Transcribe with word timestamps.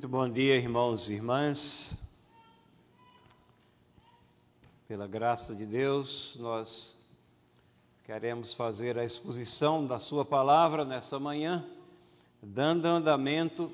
Muito 0.00 0.08
bom 0.08 0.30
dia, 0.30 0.56
irmãos 0.56 1.10
e 1.10 1.12
irmãs. 1.12 1.94
Pela 4.88 5.06
graça 5.06 5.54
de 5.54 5.66
Deus, 5.66 6.36
nós 6.38 6.96
queremos 8.02 8.54
fazer 8.54 8.96
a 8.96 9.04
exposição 9.04 9.86
da 9.86 9.98
Sua 9.98 10.24
palavra 10.24 10.86
nessa 10.86 11.18
manhã, 11.18 11.66
dando 12.42 12.86
andamento 12.86 13.70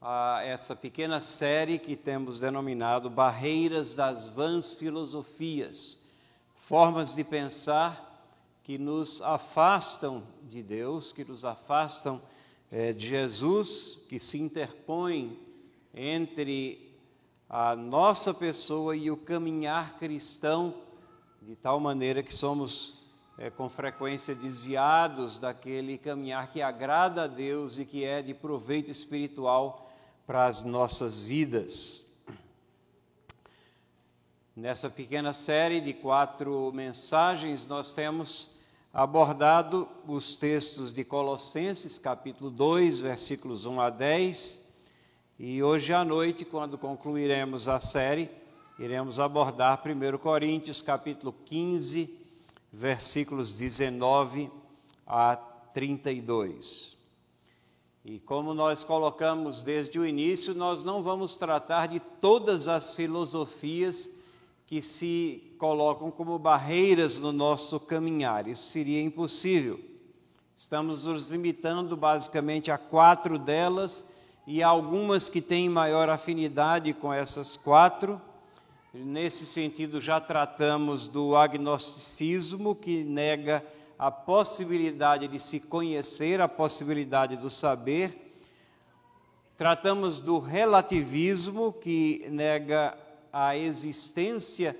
a 0.00 0.40
essa 0.42 0.74
pequena 0.74 1.20
série 1.20 1.78
que 1.78 1.94
temos 1.94 2.40
denominado 2.40 3.08
Barreiras 3.08 3.94
das 3.94 4.26
Vãs 4.26 4.74
Filosofias 4.74 6.00
formas 6.56 7.14
de 7.14 7.22
pensar 7.22 8.26
que 8.64 8.76
nos 8.76 9.22
afastam 9.22 10.24
de 10.50 10.64
Deus, 10.64 11.12
que 11.12 11.24
nos 11.24 11.44
afastam 11.44 12.20
de 12.94 13.06
Jesus, 13.06 13.98
que 14.08 14.18
se 14.18 14.38
interpõem 14.38 15.38
entre 15.94 16.96
a 17.48 17.76
nossa 17.76 18.32
pessoa 18.32 18.96
e 18.96 19.10
o 19.10 19.16
caminhar 19.16 19.98
cristão, 19.98 20.74
de 21.42 21.54
tal 21.54 21.78
maneira 21.78 22.22
que 22.22 22.32
somos 22.32 23.02
é, 23.36 23.50
com 23.50 23.68
frequência 23.68 24.34
desviados 24.34 25.38
daquele 25.38 25.98
caminhar 25.98 26.48
que 26.50 26.62
agrada 26.62 27.24
a 27.24 27.26
Deus 27.26 27.78
e 27.78 27.84
que 27.84 28.04
é 28.04 28.22
de 28.22 28.32
proveito 28.32 28.90
espiritual 28.90 29.90
para 30.26 30.46
as 30.46 30.64
nossas 30.64 31.22
vidas. 31.22 32.06
Nessa 34.56 34.88
pequena 34.88 35.32
série 35.32 35.80
de 35.80 35.92
quatro 35.92 36.70
mensagens, 36.72 37.66
nós 37.66 37.92
temos 37.92 38.51
abordado 38.92 39.88
os 40.06 40.36
textos 40.36 40.92
de 40.92 41.02
Colossenses, 41.02 41.98
capítulo 41.98 42.50
2, 42.50 43.00
versículos 43.00 43.64
1 43.64 43.80
a 43.80 43.88
10. 43.88 44.70
E 45.38 45.62
hoje 45.62 45.94
à 45.94 46.04
noite, 46.04 46.44
quando 46.44 46.76
concluiremos 46.76 47.68
a 47.68 47.80
série, 47.80 48.30
iremos 48.78 49.18
abordar 49.18 49.82
1 49.82 50.18
Coríntios, 50.18 50.82
capítulo 50.82 51.34
15, 51.46 52.18
versículos 52.70 53.54
19 53.54 54.50
a 55.06 55.36
32. 55.36 56.94
E 58.04 58.18
como 58.18 58.52
nós 58.52 58.84
colocamos 58.84 59.62
desde 59.62 59.98
o 59.98 60.04
início, 60.04 60.52
nós 60.52 60.84
não 60.84 61.02
vamos 61.02 61.36
tratar 61.36 61.88
de 61.88 61.98
todas 61.98 62.68
as 62.68 62.94
filosofias 62.94 64.10
que 64.66 64.82
se 64.82 65.51
colocam 65.62 66.10
como 66.10 66.40
barreiras 66.40 67.20
no 67.20 67.30
nosso 67.30 67.78
caminhar. 67.78 68.48
Isso 68.48 68.72
seria 68.72 69.00
impossível. 69.00 69.78
Estamos 70.56 71.06
nos 71.06 71.30
limitando 71.30 71.96
basicamente 71.96 72.68
a 72.72 72.76
quatro 72.76 73.38
delas 73.38 74.04
e 74.44 74.60
algumas 74.60 75.28
que 75.28 75.40
têm 75.40 75.68
maior 75.68 76.08
afinidade 76.08 76.92
com 76.92 77.14
essas 77.14 77.56
quatro. 77.56 78.20
Nesse 78.92 79.46
sentido, 79.46 80.00
já 80.00 80.20
tratamos 80.20 81.06
do 81.06 81.36
agnosticismo, 81.36 82.74
que 82.74 83.04
nega 83.04 83.64
a 83.96 84.10
possibilidade 84.10 85.28
de 85.28 85.38
se 85.38 85.60
conhecer, 85.60 86.40
a 86.40 86.48
possibilidade 86.48 87.36
do 87.36 87.48
saber. 87.48 88.34
Tratamos 89.56 90.18
do 90.18 90.40
relativismo, 90.40 91.72
que 91.72 92.26
nega 92.28 92.98
a 93.32 93.56
existência 93.56 94.76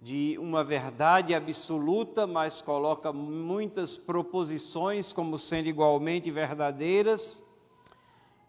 de 0.00 0.36
uma 0.38 0.62
verdade 0.62 1.34
absoluta, 1.34 2.26
mas 2.26 2.60
coloca 2.60 3.12
muitas 3.12 3.96
proposições 3.96 5.12
como 5.12 5.38
sendo 5.38 5.68
igualmente 5.68 6.30
verdadeiras. 6.30 7.44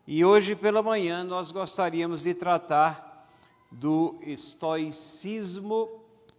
E 0.06 0.24
hoje 0.24 0.56
pela 0.56 0.82
manhã 0.84 1.24
nós 1.24 1.52
gostaríamos 1.52 2.24
de 2.24 2.34
tratar 2.34 3.30
do 3.72 4.18
estoicismo 4.22 5.90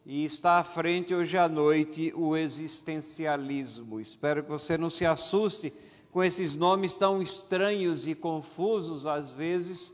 e 0.07 0.25
está 0.25 0.59
à 0.59 0.65
frente 0.65 1.15
hoje 1.15 1.37
à 1.37 1.49
noite 1.49 2.13
o 2.17 2.37
existencialismo. 2.37 4.01
Espero 4.01 4.43
que 4.43 4.49
você 4.49 4.79
não 4.79 4.89
se 4.89 5.05
assuste 5.05 5.73
com 6.11 6.25
esses 6.25 6.57
nomes 6.57 6.97
tão 6.97 7.21
estranhos 7.21 8.09
e 8.09 8.15
confusos 8.15 9.05
às 9.05 9.35
vezes, 9.35 9.93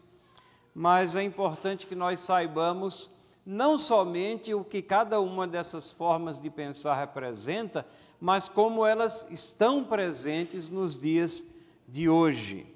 mas 0.72 1.16
é 1.16 1.22
importante 1.22 1.86
que 1.86 1.94
nós 1.94 2.20
saibamos 2.20 3.10
não 3.44 3.76
somente 3.76 4.54
o 4.54 4.64
que 4.64 4.80
cada 4.80 5.20
uma 5.20 5.46
dessas 5.46 5.92
formas 5.92 6.40
de 6.40 6.48
pensar 6.48 6.94
representa, 6.94 7.86
mas 8.20 8.48
como 8.48 8.86
elas 8.86 9.26
estão 9.30 9.84
presentes 9.84 10.70
nos 10.70 10.98
dias 10.98 11.44
de 11.86 12.08
hoje. 12.08 12.66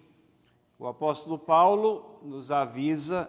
O 0.79 0.87
apóstolo 0.87 1.39
Paulo 1.39 2.21
nos 2.23 2.51
avisa 2.51 3.29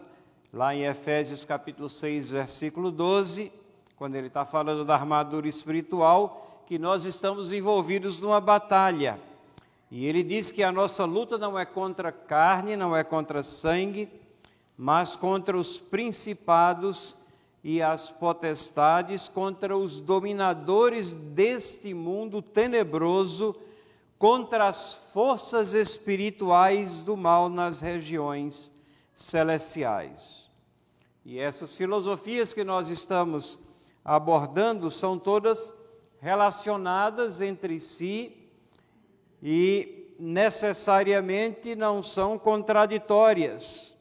lá 0.51 0.75
em 0.75 0.83
Efésios 0.83 1.45
capítulo 1.45 1.89
6, 1.89 2.31
versículo 2.31 2.91
12, 2.91 3.51
quando 3.95 4.15
ele 4.15 4.27
está 4.27 4.43
falando 4.43 4.83
da 4.83 4.95
armadura 4.95 5.47
espiritual, 5.47 6.63
que 6.65 6.77
nós 6.77 7.05
estamos 7.05 7.53
envolvidos 7.53 8.19
numa 8.19 8.41
batalha. 8.41 9.19
E 9.89 10.05
ele 10.05 10.21
diz 10.21 10.51
que 10.51 10.61
a 10.61 10.71
nossa 10.71 11.05
luta 11.05 11.37
não 11.37 11.57
é 11.57 11.65
contra 11.65 12.11
carne, 12.11 12.75
não 12.75 12.95
é 12.95 13.03
contra 13.03 13.41
sangue, 13.41 14.09
mas 14.77 15.17
contra 15.17 15.57
os 15.57 15.79
principados 15.79 17.17
e 17.63 17.81
as 17.81 18.09
potestades 18.09 19.27
contra 19.27 19.75
os 19.75 19.99
dominadores 19.99 21.13
deste 21.13 21.93
mundo 21.93 22.41
tenebroso, 22.41 23.55
contra 24.17 24.67
as 24.67 24.93
forças 24.93 25.73
espirituais 25.73 27.01
do 27.01 27.17
mal 27.17 27.49
nas 27.49 27.81
regiões 27.81 28.71
celestiais. 29.13 30.49
E 31.25 31.37
essas 31.39 31.75
filosofias 31.75 32.53
que 32.53 32.63
nós 32.63 32.89
estamos 32.89 33.59
abordando 34.03 34.89
são 34.89 35.19
todas 35.19 35.73
relacionadas 36.21 37.41
entre 37.41 37.79
si 37.79 38.35
e 39.41 40.13
necessariamente 40.19 41.75
não 41.75 42.03
são 42.03 42.37
contraditórias. 42.37 43.95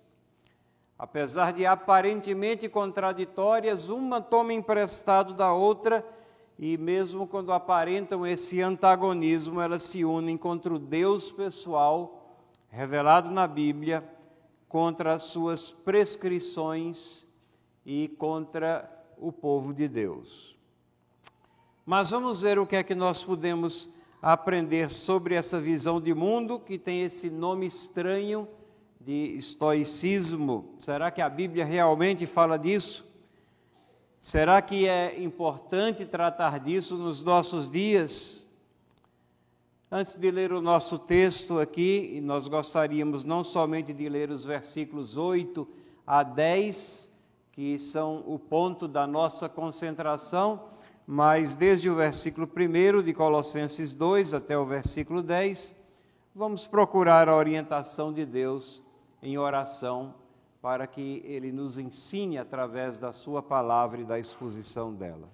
Apesar 0.99 1.53
de 1.53 1.65
aparentemente 1.65 2.69
contraditórias, 2.69 3.89
uma 3.89 4.21
toma 4.21 4.53
emprestado 4.53 5.33
da 5.33 5.53
outra, 5.53 6.05
e 6.59 6.77
mesmo 6.77 7.25
quando 7.25 7.53
aparentam 7.53 8.27
esse 8.27 8.61
antagonismo, 8.61 9.61
elas 9.61 9.85
se 9.85 10.05
unem 10.05 10.37
contra 10.37 10.75
o 10.75 10.79
Deus 10.79 11.31
pessoal 11.31 12.37
revelado 12.69 13.31
na 13.31 13.47
Bíblia, 13.47 14.03
contra 14.69 15.15
as 15.15 15.23
suas 15.23 15.71
prescrições 15.71 17.25
e 17.87 18.09
contra 18.19 18.91
o 19.17 19.31
povo 19.31 19.73
de 19.73 19.87
Deus. 19.87 20.59
Mas 21.87 22.11
vamos 22.11 22.43
ver 22.43 22.59
o 22.59 22.67
que 22.67 22.77
é 22.77 22.83
que 22.83 22.95
nós 22.95 23.23
podemos 23.23 23.89
aprender 24.21 24.91
sobre 24.91 25.37
essa 25.37 25.61
visão 25.61 26.01
de 26.01 26.13
mundo 26.13 26.59
que 26.59 26.77
tem 26.77 27.03
esse 27.03 27.31
nome 27.31 27.67
estranho 27.67 28.49
de 29.09 29.39
estoicismo. 29.39 30.75
Será 30.77 31.11
que 31.11 31.23
a 31.23 31.31
Bíblia 31.31 31.65
realmente 31.65 32.27
fala 32.27 32.59
disso? 32.59 33.07
Será 34.21 34.61
que 34.61 34.87
é 34.87 35.19
importante 35.19 36.05
tratar 36.05 36.61
disso 36.61 36.95
nos 36.95 37.25
nossos 37.25 37.71
dias? 37.71 38.47
Antes 39.91 40.15
de 40.15 40.31
ler 40.31 40.53
o 40.53 40.61
nosso 40.61 40.99
texto 40.99 41.59
aqui, 41.59 42.21
nós 42.23 42.49
gostaríamos 42.49 43.25
não 43.25 43.43
somente 43.43 43.95
de 43.95 44.11
ler 44.11 44.31
os 44.31 44.45
versículos 44.45 45.17
8 45.17 45.67
a 46.07 46.23
10, 46.23 47.11
que 47.53 47.79
são 47.79 48.23
o 48.27 48.39
ponto 48.39 48.87
da 48.87 49.07
nossa 49.07 49.49
concentração, 49.49 50.65
mas 51.07 51.57
desde 51.57 51.89
o 51.89 51.95
versículo 51.95 52.47
1 52.47 53.03
de 53.03 53.15
Colossenses 53.15 53.95
2 53.95 54.35
até 54.35 54.59
o 54.59 54.67
versículo 54.67 55.23
10, 55.23 55.75
vamos 56.35 56.67
procurar 56.67 57.27
a 57.27 57.35
orientação 57.35 58.13
de 58.13 58.27
Deus 58.27 58.87
em 59.23 59.39
oração 59.39 60.15
para 60.61 60.87
que 60.87 61.23
Ele 61.25 61.53
nos 61.53 61.79
ensine 61.79 62.39
através 62.39 62.99
da 62.99 63.13
Sua 63.13 63.43
palavra 63.43 64.01
e 64.01 64.05
da 64.05 64.19
exposição 64.19 64.93
dela. 64.93 65.29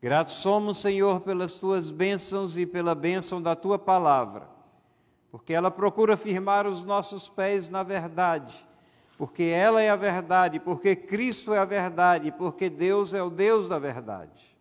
Gratos 0.00 0.34
somos, 0.34 0.78
Senhor, 0.78 1.20
pelas 1.20 1.58
tuas 1.58 1.90
bênçãos 1.90 2.56
e 2.56 2.64
pela 2.64 2.94
bênção 2.94 3.42
da 3.42 3.56
tua 3.56 3.78
palavra, 3.78 4.48
porque 5.30 5.52
ela 5.52 5.72
procura 5.72 6.16
firmar 6.16 6.68
os 6.68 6.84
nossos 6.84 7.28
pés 7.28 7.68
na 7.68 7.82
verdade, 7.82 8.64
porque 9.16 9.42
ela 9.42 9.82
é 9.82 9.90
a 9.90 9.96
verdade, 9.96 10.60
porque 10.60 10.94
Cristo 10.94 11.52
é 11.52 11.58
a 11.58 11.64
verdade, 11.64 12.30
porque 12.30 12.70
Deus 12.70 13.12
é 13.12 13.22
o 13.22 13.28
Deus 13.28 13.68
da 13.68 13.80
verdade. 13.80 14.56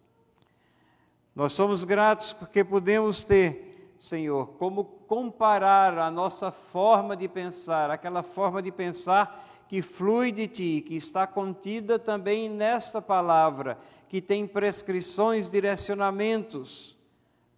Nós 1.35 1.53
somos 1.53 1.83
gratos 1.83 2.33
porque 2.33 2.63
podemos 2.63 3.23
ter 3.23 3.66
Senhor, 3.97 4.47
como 4.59 4.83
comparar 4.83 5.97
a 5.97 6.11
nossa 6.11 6.51
forma 6.51 7.15
de 7.15 7.27
pensar, 7.27 7.89
aquela 7.89 8.21
forma 8.21 8.61
de 8.61 8.71
pensar 8.71 9.45
que 9.67 9.81
flui 9.81 10.31
de 10.31 10.47
Ti, 10.47 10.83
que 10.85 10.95
está 10.95 11.25
contida 11.27 11.97
também 11.97 12.49
nesta 12.49 13.01
palavra, 13.01 13.77
que 14.07 14.21
tem 14.21 14.47
prescrições, 14.47 15.51
direcionamentos, 15.51 16.97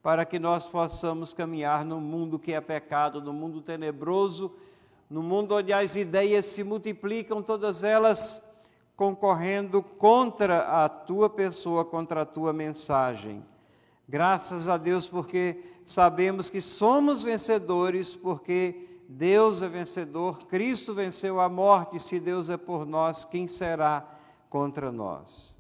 para 0.02 0.26
que 0.26 0.40
nós 0.40 0.68
possamos 0.68 1.34
caminhar 1.34 1.84
no 1.84 2.00
mundo 2.00 2.40
que 2.40 2.54
é 2.54 2.62
pecado, 2.62 3.22
no 3.22 3.34
mundo 3.34 3.62
tenebroso, 3.62 4.52
no 5.10 5.22
mundo 5.22 5.56
onde 5.56 5.74
as 5.74 5.96
ideias 5.96 6.46
se 6.46 6.64
multiplicam, 6.64 7.44
todas 7.44 7.84
elas 7.84 8.44
concorrendo 8.96 9.82
contra 9.82 10.84
a 10.84 10.90
tua 10.90 11.30
pessoa, 11.30 11.86
contra 11.86 12.22
a 12.22 12.26
tua 12.26 12.52
mensagem. 12.52 13.44
Graças 14.08 14.68
a 14.68 14.78
Deus, 14.78 15.08
porque 15.08 15.64
sabemos 15.90 16.52
que 16.52 16.62
somos 16.62 17.24
vencedores, 17.24 18.16
porque 18.16 18.88
Deus 19.08 19.64
é 19.64 19.68
vencedor, 19.68 20.38
Cristo 20.46 20.94
venceu 20.94 21.40
a 21.40 21.50
morte, 21.50 22.00
se 22.00 22.20
Deus 22.20 22.48
é 22.48 22.58
por 22.58 22.86
nós, 22.86 23.26
quem 23.26 23.48
será 23.48 24.08
contra 24.52 24.92
nós? 24.92 25.58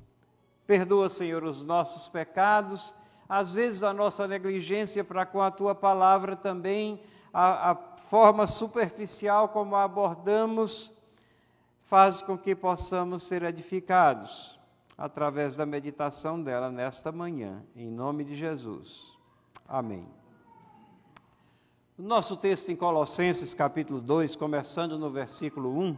Perdoa, 0.67 1.09
Senhor, 1.09 1.43
os 1.43 1.65
nossos 1.65 2.07
pecados, 2.07 2.93
às 3.27 3.53
vezes 3.53 3.81
a 3.81 3.91
nossa 3.91 4.27
negligência 4.27 5.03
para 5.03 5.25
com 5.25 5.41
a 5.41 5.49
tua 5.49 5.73
palavra 5.73 6.35
também, 6.35 7.01
a, 7.33 7.71
a 7.71 7.75
forma 7.97 8.45
superficial 8.45 9.49
como 9.49 9.75
a 9.75 9.83
abordamos, 9.83 10.93
faz 11.79 12.21
com 12.21 12.37
que 12.37 12.55
possamos 12.55 13.23
ser 13.23 13.41
edificados 13.41 14.59
através 14.95 15.55
da 15.55 15.65
meditação 15.65 16.39
dela 16.39 16.69
nesta 16.69 17.11
manhã, 17.11 17.63
em 17.75 17.89
nome 17.89 18.23
de 18.23 18.35
Jesus. 18.35 19.17
Amém. 19.67 20.18
O 21.99 22.01
nosso 22.01 22.37
texto 22.37 22.71
em 22.71 22.77
Colossenses, 22.77 23.53
capítulo 23.53 23.99
2, 23.99 24.37
começando 24.37 24.97
no 24.97 25.09
versículo 25.09 25.77
1, 25.77 25.97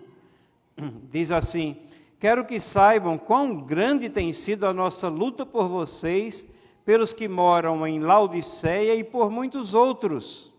diz 1.11 1.29
assim: 1.29 1.77
Quero 2.19 2.43
que 2.43 2.59
saibam 2.59 3.19
quão 3.19 3.61
grande 3.61 4.09
tem 4.09 4.33
sido 4.33 4.65
a 4.65 4.73
nossa 4.73 5.07
luta 5.09 5.45
por 5.45 5.67
vocês, 5.67 6.47
pelos 6.83 7.13
que 7.13 7.27
moram 7.27 7.85
em 7.85 7.99
Laodiceia 7.99 8.95
e 8.95 9.03
por 9.03 9.29
muitos 9.29 9.75
outros, 9.75 10.51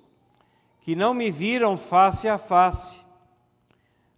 que 0.80 0.94
não 0.94 1.12
me 1.12 1.28
viram 1.28 1.76
face 1.76 2.28
a 2.28 2.38
face. 2.38 3.04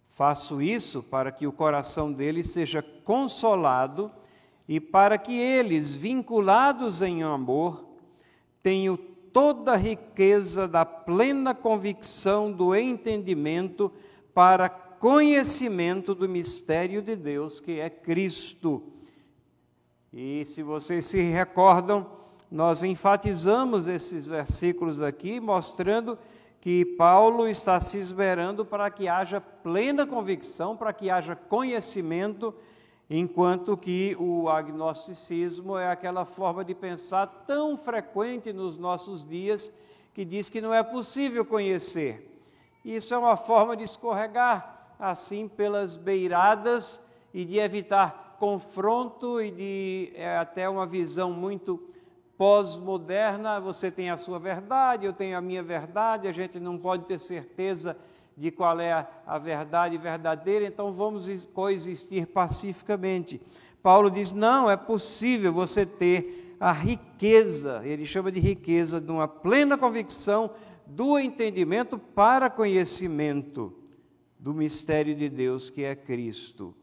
Faço 0.05 0.61
isso 0.61 1.01
para 1.01 1.31
que 1.31 1.47
o 1.47 1.51
coração 1.51 2.13
deles 2.13 2.51
seja 2.51 2.83
consolado 3.03 4.11
e 4.67 4.79
para 4.79 5.17
que 5.17 5.33
eles, 5.33 5.95
vinculados 5.95 7.01
em 7.01 7.23
amor, 7.23 7.83
tenham 8.61 8.95
toda 9.35 9.73
a 9.73 9.75
riqueza 9.75 10.65
da 10.65 10.85
plena 10.85 11.53
convicção 11.53 12.49
do 12.49 12.73
entendimento 12.73 13.91
para 14.33 14.69
conhecimento 14.69 16.15
do 16.15 16.29
mistério 16.29 17.01
de 17.01 17.17
Deus, 17.17 17.59
que 17.59 17.77
é 17.77 17.89
Cristo. 17.89 18.81
E 20.13 20.45
se 20.45 20.63
vocês 20.63 21.03
se 21.03 21.19
recordam, 21.19 22.09
nós 22.49 22.81
enfatizamos 22.81 23.89
esses 23.89 24.25
versículos 24.25 25.01
aqui, 25.01 25.41
mostrando 25.41 26.17
que 26.61 26.85
Paulo 26.85 27.45
está 27.45 27.77
se 27.81 27.97
esmerando 27.97 28.65
para 28.65 28.89
que 28.89 29.09
haja 29.09 29.41
plena 29.41 30.07
convicção, 30.07 30.77
para 30.77 30.93
que 30.93 31.09
haja 31.09 31.35
conhecimento 31.35 32.55
enquanto 33.09 33.77
que 33.77 34.15
o 34.19 34.49
agnosticismo 34.49 35.77
é 35.77 35.89
aquela 35.89 36.25
forma 36.25 36.65
de 36.65 36.73
pensar 36.73 37.27
tão 37.45 37.77
frequente 37.77 38.51
nos 38.51 38.79
nossos 38.79 39.25
dias 39.25 39.71
que 40.13 40.25
diz 40.25 40.49
que 40.49 40.61
não 40.61 40.73
é 40.73 40.81
possível 40.81 41.45
conhecer. 41.45 42.31
Isso 42.83 43.13
é 43.13 43.17
uma 43.17 43.35
forma 43.35 43.75
de 43.75 43.83
escorregar 43.83 44.95
assim 44.99 45.47
pelas 45.47 45.95
beiradas 45.95 47.01
e 47.33 47.43
de 47.43 47.57
evitar 47.57 48.37
confronto 48.39 49.41
e 49.41 49.51
de 49.51 50.11
é, 50.15 50.37
até 50.37 50.67
uma 50.69 50.85
visão 50.85 51.31
muito 51.31 51.81
pós-moderna. 52.37 53.59
Você 53.59 53.91
tem 53.91 54.09
a 54.09 54.17
sua 54.17 54.39
verdade, 54.39 55.05
eu 55.05 55.13
tenho 55.13 55.37
a 55.37 55.41
minha 55.41 55.63
verdade, 55.63 56.27
a 56.27 56.31
gente 56.31 56.59
não 56.59 56.77
pode 56.77 57.05
ter 57.05 57.19
certeza 57.19 57.97
de 58.37 58.51
qual 58.51 58.79
é 58.79 59.07
a, 59.25 59.37
verdade 59.37 59.97
verdadeira, 59.97 60.65
então 60.65 60.91
vamos 60.91 61.45
coexistir 61.45 62.27
pacificamente. 62.27 63.41
Paulo 63.81 64.09
diz: 64.09 64.33
não, 64.33 64.69
é 64.69 64.75
possível 64.75 65.53
você 65.53 65.85
ter 65.85 66.55
a 66.59 66.71
riqueza, 66.71 67.81
ele 67.85 68.05
chama 68.05 68.31
de 68.31 68.39
riqueza, 68.39 68.99
de 68.99 69.11
uma 69.11 69.27
plena 69.27 69.77
convicção 69.77 70.51
do 70.85 71.17
entendimento 71.17 71.97
para 71.97 72.49
conhecimento 72.49 73.73
do 74.37 74.53
mistério 74.53 75.15
de 75.15 75.29
Deus 75.29 75.69
que 75.69 75.83
é 75.83 75.95
Cristo. 75.95 76.75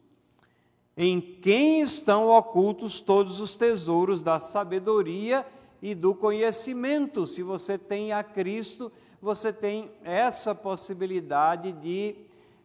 Em 0.96 1.20
quem 1.20 1.80
estão 1.80 2.28
ocultos 2.28 3.00
todos 3.00 3.40
os 3.40 3.56
tesouros 3.56 4.22
da 4.22 4.38
sabedoria 4.38 5.46
e 5.80 5.94
do 5.94 6.14
conhecimento? 6.14 7.26
Se 7.26 7.42
você 7.42 7.78
tem 7.78 8.12
a 8.12 8.22
Cristo, 8.22 8.92
você 9.22 9.52
tem 9.52 9.92
essa 10.02 10.52
possibilidade 10.52 11.70
de, 11.70 12.16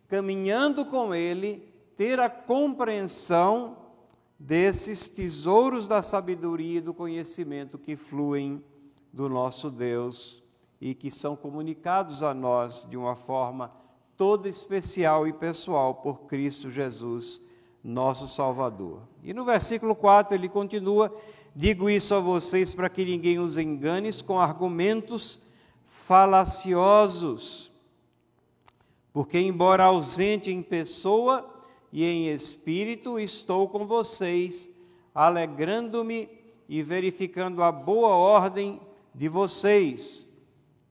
caminhando 0.07 0.83
com 0.83 1.13
Ele, 1.13 1.71
ter 1.95 2.19
a 2.19 2.27
compreensão 2.27 3.77
desses 4.39 5.07
tesouros 5.07 5.87
da 5.87 6.01
sabedoria 6.01 6.79
e 6.79 6.81
do 6.81 6.95
conhecimento 6.95 7.77
que 7.77 7.95
fluem 7.95 8.63
do 9.13 9.29
nosso 9.29 9.69
Deus 9.69 10.43
e 10.81 10.95
que 10.95 11.11
são 11.11 11.35
comunicados 11.35 12.23
a 12.23 12.33
nós 12.33 12.87
de 12.89 12.97
uma 12.97 13.15
forma 13.15 13.71
toda 14.15 14.49
especial 14.49 15.27
e 15.27 15.33
pessoal 15.33 15.93
por 15.93 16.21
Cristo 16.21 16.71
Jesus, 16.71 17.39
nosso 17.83 18.27
Salvador. 18.27 19.01
E 19.23 19.31
no 19.31 19.45
versículo 19.45 19.95
4 19.95 20.35
ele 20.35 20.49
continua: 20.49 21.15
Digo 21.55 21.87
isso 21.87 22.15
a 22.15 22.19
vocês 22.19 22.73
para 22.73 22.89
que 22.89 23.05
ninguém 23.05 23.37
os 23.37 23.59
engane 23.59 24.11
com 24.23 24.39
argumentos 24.39 25.39
falaciosos. 26.07 27.69
Porque, 29.11 29.37
embora 29.37 29.83
ausente 29.83 30.49
em 30.49 30.63
pessoa 30.63 31.45
e 31.91 32.05
em 32.05 32.29
espírito, 32.29 33.19
estou 33.19 33.67
com 33.67 33.85
vocês, 33.85 34.71
alegrando-me 35.13 36.29
e 36.69 36.81
verificando 36.81 37.61
a 37.61 37.73
boa 37.73 38.15
ordem 38.15 38.79
de 39.13 39.27
vocês. 39.27 40.25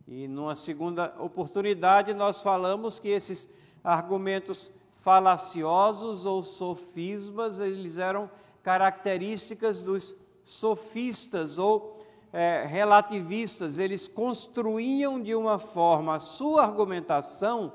E 0.07 0.29
numa 0.29 0.55
segunda 0.55 1.15
oportunidade, 1.19 2.13
nós 2.13 2.43
falamos 2.43 3.01
que 3.01 3.09
esses 3.09 3.49
argumentos 3.83 4.71
falaciosos 4.93 6.27
ou 6.27 6.43
sofismas, 6.43 7.59
eles 7.59 7.97
eram 7.97 8.31
características 8.63 9.83
dos 9.83 10.15
sofistas 10.45 11.59
ou 11.59 12.05
é, 12.33 12.65
relativistas, 12.67 13.79
eles 13.79 14.09
construíam 14.09 15.21
de 15.21 15.35
uma 15.35 15.59
forma 15.59 16.17
a 16.17 16.21
sua 16.21 16.63
argumentação 16.65 17.73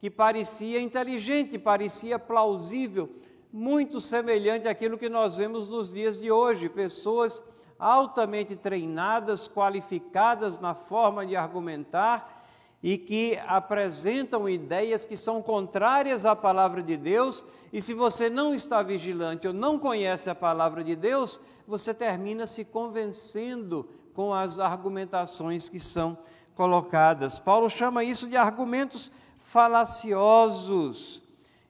que 0.00 0.10
parecia 0.10 0.80
inteligente, 0.80 1.58
parecia 1.58 2.18
plausível, 2.18 3.08
muito 3.52 4.00
semelhante 4.00 4.66
àquilo 4.66 4.98
que 4.98 5.08
nós 5.08 5.36
vemos 5.36 5.68
nos 5.68 5.92
dias 5.92 6.18
de 6.18 6.30
hoje, 6.30 6.68
pessoas 6.68 7.42
altamente 7.78 8.56
treinadas, 8.56 9.48
qualificadas 9.48 10.58
na 10.58 10.74
forma 10.74 11.26
de 11.26 11.36
argumentar 11.36 12.46
e 12.82 12.98
que 12.98 13.38
apresentam 13.46 14.48
ideias 14.48 15.06
que 15.06 15.16
são 15.16 15.40
contrárias 15.40 16.24
à 16.24 16.34
palavra 16.34 16.82
de 16.82 16.96
Deus, 16.96 17.44
e 17.72 17.80
se 17.80 17.94
você 17.94 18.28
não 18.28 18.54
está 18.54 18.82
vigilante 18.82 19.48
ou 19.48 19.54
não 19.54 19.78
conhece 19.78 20.28
a 20.28 20.34
palavra 20.34 20.84
de 20.84 20.94
Deus, 20.94 21.40
você 21.66 21.94
termina 21.94 22.46
se 22.46 22.64
convencendo 22.64 23.88
com 24.12 24.34
as 24.34 24.58
argumentações 24.58 25.70
que 25.70 25.80
são 25.80 26.18
colocadas. 26.54 27.38
Paulo 27.38 27.70
chama 27.70 28.04
isso 28.04 28.28
de 28.28 28.36
argumentos 28.36 29.10
falaciosos. 29.38 31.22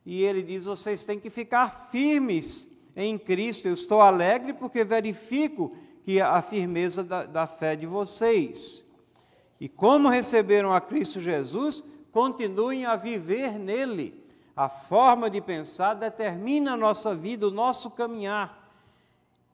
E 0.05 0.25
ele 0.25 0.43
diz: 0.43 0.65
vocês 0.65 1.05
têm 1.05 1.21
que 1.21 1.31
ficar 1.31 1.71
firmes 1.71 2.69
em 2.97 3.17
Cristo. 3.17 3.69
Eu 3.69 3.75
estou 3.75 4.01
alegre 4.01 4.53
porque 4.53 4.83
verifico 4.83 5.77
que 6.03 6.21
a 6.21 6.43
firmeza 6.43 7.05
da, 7.05 7.27
da 7.27 7.47
fé 7.47 7.77
de 7.77 7.87
vocês. 7.87 8.83
E 9.61 9.69
como 9.69 10.09
receberam 10.09 10.73
a 10.73 10.81
Cristo 10.81 11.21
Jesus, 11.21 11.85
continuem 12.11 12.85
a 12.85 12.97
viver 12.97 13.57
nele. 13.57 14.22
A 14.57 14.69
forma 14.69 15.31
de 15.31 15.41
pensar 15.41 15.95
determina 15.95 16.73
a 16.73 16.77
nossa 16.77 17.15
vida, 17.15 17.49
o 17.49 17.51
nosso 17.51 17.91
caminhar. 17.91 18.63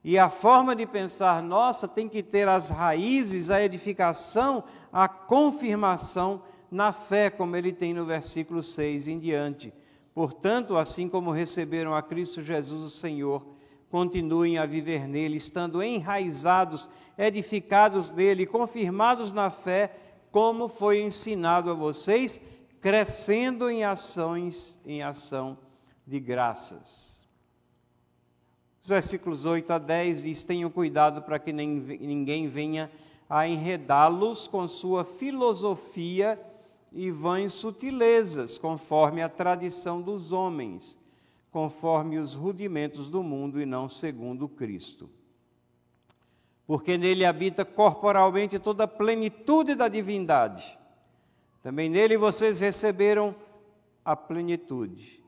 E 0.03 0.19
a 0.19 0.29
forma 0.29 0.75
de 0.75 0.87
pensar 0.87 1.43
nossa 1.43 1.87
tem 1.87 2.09
que 2.09 2.23
ter 2.23 2.49
as 2.49 2.71
raízes, 2.71 3.51
a 3.51 3.63
edificação, 3.63 4.65
a 4.93 5.09
confirmação 5.09 6.43
na 6.71 6.93
fé, 6.93 7.31
como 7.31 7.57
ele 7.57 7.73
tem 7.73 7.95
no 7.95 8.05
versículo 8.05 8.63
6 8.63 9.09
em 9.09 9.19
diante. 9.19 9.73
Portanto, 10.15 10.77
assim 10.77 11.09
como 11.09 11.31
receberam 11.31 11.95
a 11.95 12.03
Cristo 12.03 12.43
Jesus 12.43 12.83
o 12.83 12.91
Senhor, 12.91 13.47
continuem 13.91 14.59
a 14.59 14.67
viver 14.67 15.07
nele, 15.07 15.37
estando 15.37 15.83
enraizados, 15.83 16.91
edificados 17.17 18.13
nele, 18.13 18.47
confirmados 18.47 19.33
na 19.33 19.49
fé, 19.51 19.95
como 20.31 20.69
foi 20.69 21.01
ensinado 21.01 21.71
a 21.71 21.75
vocês, 21.75 22.41
crescendo 22.81 23.71
em 23.71 23.85
ações, 23.85 24.79
em 24.85 25.03
ação 25.03 25.59
de 26.07 26.19
graças 26.19 27.19
versículos 28.89 29.45
8 29.45 29.71
a 29.71 29.79
10 29.79 30.23
diz: 30.23 30.45
Tenham 30.45 30.71
cuidado 30.71 31.23
para 31.23 31.39
que 31.39 31.53
nem, 31.53 31.69
ninguém 31.69 32.49
venha 32.49 32.91
a 33.29 33.47
enredá-los 33.47 34.49
com 34.49 34.67
sua 34.67 35.05
filosofia 35.05 36.41
e 36.91 37.11
vãs 37.11 37.53
sutilezas, 37.53 38.59
conforme 38.59 39.23
a 39.23 39.29
tradição 39.29 40.01
dos 40.01 40.33
homens, 40.33 40.99
conforme 41.51 42.19
os 42.19 42.35
rudimentos 42.35 43.11
do 43.11 43.23
mundo 43.23 43.61
e 43.61 43.67
não 43.67 43.89
segundo 43.89 44.49
Cristo. 44.49 45.11
Porque 46.67 46.97
nele 46.97 47.25
habita 47.25 47.65
corporalmente 47.65 48.59
toda 48.59 48.85
a 48.85 48.89
plenitude 48.89 49.75
da 49.75 49.89
divindade. 49.89 50.78
Também 51.63 51.89
nele 51.89 52.17
vocês 52.17 52.61
receberam 52.61 53.35
a 54.05 54.15
plenitude. 54.15 55.23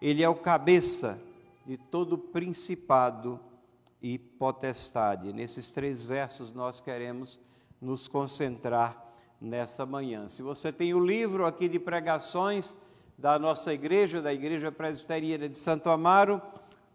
Ele 0.00 0.22
é 0.22 0.28
o 0.28 0.34
cabeça 0.34 1.20
de 1.66 1.76
todo 1.76 2.18
principado 2.18 3.38
e 4.02 4.18
potestade. 4.18 5.32
Nesses 5.32 5.72
três 5.72 6.04
versos 6.04 6.52
nós 6.52 6.80
queremos 6.80 7.38
nos 7.80 8.08
concentrar 8.08 9.04
nessa 9.40 9.84
manhã. 9.84 10.26
Se 10.28 10.42
você 10.42 10.72
tem 10.72 10.94
o 10.94 11.04
livro 11.04 11.46
aqui 11.46 11.68
de 11.68 11.78
pregações 11.78 12.76
da 13.16 13.38
nossa 13.38 13.72
igreja, 13.72 14.20
da 14.20 14.32
Igreja 14.32 14.72
Presbiteriana 14.72 15.48
de 15.48 15.56
Santo 15.56 15.88
Amaro, 15.90 16.40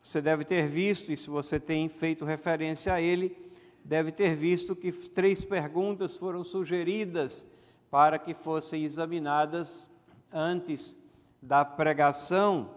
você 0.02 0.22
deve 0.22 0.44
ter 0.44 0.68
visto, 0.68 1.12
e 1.12 1.18
se 1.18 1.30
você 1.30 1.60
tem 1.60 1.88
feito 1.88 2.26
referência 2.26 2.94
a 2.94 3.02
ele, 3.02 3.36
deve 3.84 4.12
ter 4.12 4.36
visto 4.36 4.76
que 4.76 4.92
três 4.92 5.44
perguntas 5.44 6.18
foram 6.18 6.44
sugeridas 6.44 7.46
para 7.90 8.20
que 8.20 8.34
fossem 8.34 8.84
examinadas 8.84 9.90
antes 10.32 10.98
da 11.42 11.66
pregação. 11.66 12.72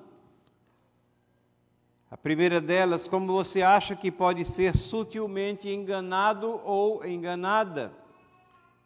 A 2.10 2.16
primeira 2.16 2.60
delas, 2.60 3.08
como 3.08 3.32
você 3.32 3.62
acha 3.62 3.96
que 3.96 4.10
pode 4.10 4.44
ser 4.44 4.76
sutilmente 4.76 5.68
enganado 5.68 6.60
ou 6.64 7.04
enganada? 7.06 7.92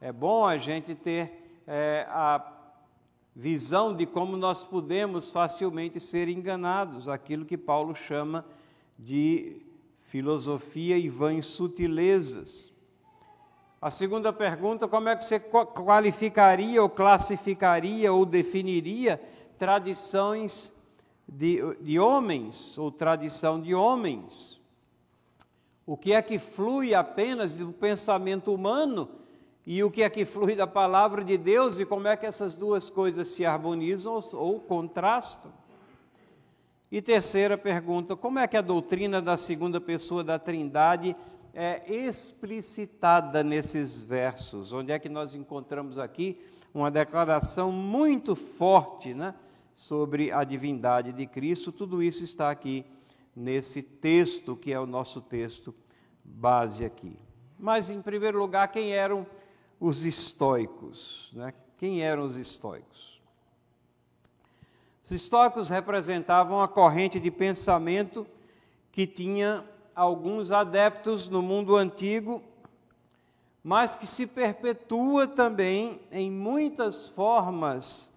É 0.00 0.12
bom 0.12 0.44
a 0.44 0.56
gente 0.56 0.94
ter 0.94 1.62
é, 1.66 2.06
a 2.08 2.52
visão 3.34 3.94
de 3.94 4.06
como 4.06 4.36
nós 4.36 4.64
podemos 4.64 5.30
facilmente 5.30 5.98
ser 6.00 6.28
enganados, 6.28 7.08
aquilo 7.08 7.44
que 7.44 7.58
Paulo 7.58 7.94
chama 7.94 8.44
de 8.98 9.60
filosofia 10.00 10.96
e 10.96 11.08
vãs 11.08 11.46
sutilezas. 11.46 12.72
A 13.86 13.90
segunda 13.92 14.32
pergunta, 14.32 14.88
como 14.88 15.08
é 15.08 15.14
que 15.14 15.24
você 15.24 15.38
qualificaria 15.38 16.82
ou 16.82 16.88
classificaria 16.88 18.12
ou 18.12 18.26
definiria 18.26 19.22
tradições 19.56 20.74
de, 21.28 21.60
de 21.80 21.96
homens 21.96 22.76
ou 22.76 22.90
tradição 22.90 23.60
de 23.60 23.76
homens? 23.76 24.60
O 25.86 25.96
que 25.96 26.12
é 26.12 26.20
que 26.20 26.36
flui 26.36 26.96
apenas 26.96 27.54
do 27.54 27.72
pensamento 27.72 28.52
humano 28.52 29.08
e 29.64 29.84
o 29.84 29.88
que 29.88 30.02
é 30.02 30.10
que 30.10 30.24
flui 30.24 30.56
da 30.56 30.66
palavra 30.66 31.22
de 31.22 31.38
Deus 31.38 31.78
e 31.78 31.86
como 31.86 32.08
é 32.08 32.16
que 32.16 32.26
essas 32.26 32.56
duas 32.56 32.90
coisas 32.90 33.28
se 33.28 33.46
harmonizam 33.46 34.18
ou 34.32 34.58
contrastam. 34.58 35.52
E 36.90 37.00
terceira 37.00 37.56
pergunta: 37.56 38.16
como 38.16 38.40
é 38.40 38.48
que 38.48 38.56
a 38.56 38.62
doutrina 38.62 39.22
da 39.22 39.36
segunda 39.36 39.80
pessoa 39.80 40.24
da 40.24 40.40
Trindade 40.40 41.14
é 41.58 41.82
explicitada 41.90 43.42
nesses 43.42 44.02
versos? 44.02 44.74
Onde 44.74 44.92
é 44.92 44.98
que 44.98 45.08
nós 45.08 45.34
encontramos 45.34 45.98
aqui 45.98 46.38
uma 46.74 46.90
declaração 46.90 47.72
muito 47.72 48.36
forte 48.36 49.14
né, 49.14 49.34
sobre 49.72 50.30
a 50.30 50.44
divindade 50.44 51.14
de 51.14 51.26
Cristo? 51.26 51.72
Tudo 51.72 52.02
isso 52.02 52.22
está 52.22 52.50
aqui 52.50 52.84
nesse 53.34 53.80
texto, 53.80 54.54
que 54.54 54.70
é 54.70 54.78
o 54.78 54.84
nosso 54.84 55.22
texto 55.22 55.74
base 56.22 56.84
aqui. 56.84 57.18
Mas, 57.58 57.88
em 57.88 58.02
primeiro 58.02 58.38
lugar, 58.38 58.68
quem 58.68 58.92
eram 58.92 59.26
os 59.80 60.04
estoicos. 60.04 61.30
Né? 61.32 61.54
Quem 61.78 62.02
eram 62.02 62.24
os 62.24 62.36
estoicos? 62.36 63.18
Os 65.06 65.12
estoicos 65.12 65.70
representavam 65.70 66.60
a 66.60 66.68
corrente 66.68 67.18
de 67.18 67.30
pensamento 67.30 68.26
que 68.92 69.06
tinha 69.06 69.64
alguns 69.96 70.52
adeptos 70.52 71.30
no 71.30 71.40
mundo 71.40 71.74
antigo, 71.74 72.42
mas 73.64 73.96
que 73.96 74.06
se 74.06 74.26
perpetua 74.26 75.26
também 75.26 75.98
em 76.12 76.30
muitas 76.30 77.08
formas 77.08 78.12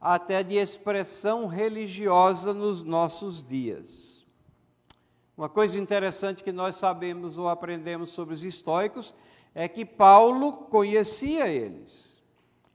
até 0.00 0.42
de 0.42 0.56
expressão 0.56 1.46
religiosa 1.46 2.52
nos 2.52 2.82
nossos 2.82 3.44
dias. 3.44 4.26
Uma 5.36 5.48
coisa 5.48 5.78
interessante 5.78 6.42
que 6.42 6.50
nós 6.50 6.74
sabemos 6.74 7.38
ou 7.38 7.48
aprendemos 7.48 8.10
sobre 8.10 8.34
os 8.34 8.44
estoicos 8.44 9.14
é 9.54 9.68
que 9.68 9.84
Paulo 9.84 10.52
conhecia 10.52 11.46
eles. 11.46 12.08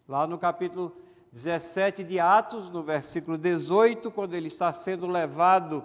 Lá 0.08 0.26
no 0.26 0.38
capítulo 0.38 0.96
17 1.34 2.06
de 2.06 2.20
Atos, 2.20 2.70
no 2.70 2.84
versículo 2.84 3.38
18, 3.38 4.10
quando 4.12 4.34
ele 4.34 4.48
está 4.48 4.72
sendo 4.72 5.08
levado 5.08 5.84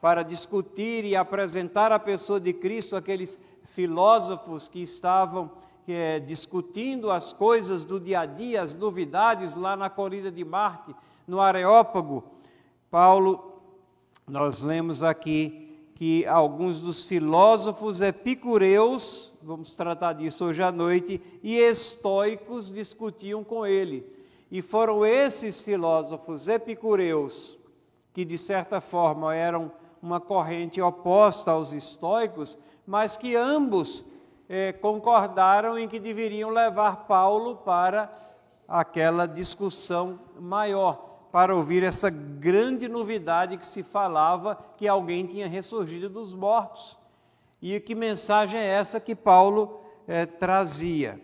para 0.00 0.22
discutir 0.22 1.04
e 1.04 1.14
apresentar 1.14 1.92
a 1.92 1.98
pessoa 1.98 2.40
de 2.40 2.52
Cristo 2.52 2.96
aqueles 2.96 3.38
filósofos 3.64 4.68
que 4.68 4.82
estavam 4.82 5.50
é, 5.86 6.18
discutindo 6.18 7.10
as 7.10 7.32
coisas 7.32 7.84
do 7.84 8.00
dia 8.00 8.20
a 8.20 8.26
dia, 8.26 8.62
as 8.62 8.74
novidades 8.74 9.54
lá 9.54 9.76
na 9.76 9.90
corrida 9.90 10.30
de 10.30 10.44
Marte, 10.44 10.94
no 11.26 11.40
Areópago. 11.40 12.24
Paulo, 12.90 13.60
nós 14.26 14.60
lemos 14.62 15.02
aqui 15.02 15.68
que 15.94 16.24
alguns 16.26 16.80
dos 16.80 17.04
filósofos 17.04 18.00
epicureus 18.00 19.30
vamos 19.42 19.74
tratar 19.74 20.12
disso 20.12 20.44
hoje 20.44 20.62
à 20.62 20.70
noite, 20.70 21.20
e 21.42 21.56
estoicos 21.56 22.72
discutiam 22.72 23.42
com 23.42 23.66
ele. 23.66 24.06
E 24.50 24.60
foram 24.60 25.06
esses 25.06 25.62
filósofos 25.62 26.48
epicureus, 26.48 27.58
que 28.12 28.24
de 28.24 28.36
certa 28.36 28.80
forma 28.80 29.34
eram 29.34 29.72
uma 30.02 30.20
corrente 30.20 30.80
oposta 30.80 31.50
aos 31.50 31.72
estoicos, 31.72 32.58
mas 32.86 33.16
que 33.16 33.36
ambos 33.36 34.04
eh, 34.48 34.72
concordaram 34.72 35.78
em 35.78 35.86
que 35.86 35.98
deveriam 35.98 36.50
levar 36.50 37.06
Paulo 37.06 37.56
para 37.56 38.12
aquela 38.66 39.26
discussão 39.26 40.18
maior, 40.38 41.28
para 41.32 41.54
ouvir 41.54 41.82
essa 41.82 42.10
grande 42.10 42.88
novidade 42.88 43.56
que 43.56 43.66
se 43.66 43.82
falava 43.82 44.58
que 44.76 44.88
alguém 44.88 45.26
tinha 45.26 45.48
ressurgido 45.48 46.08
dos 46.08 46.32
mortos. 46.34 46.98
E 47.60 47.78
que 47.78 47.94
mensagem 47.94 48.58
é 48.58 48.66
essa 48.66 48.98
que 48.98 49.14
Paulo 49.14 49.80
é, 50.08 50.24
trazia? 50.24 51.20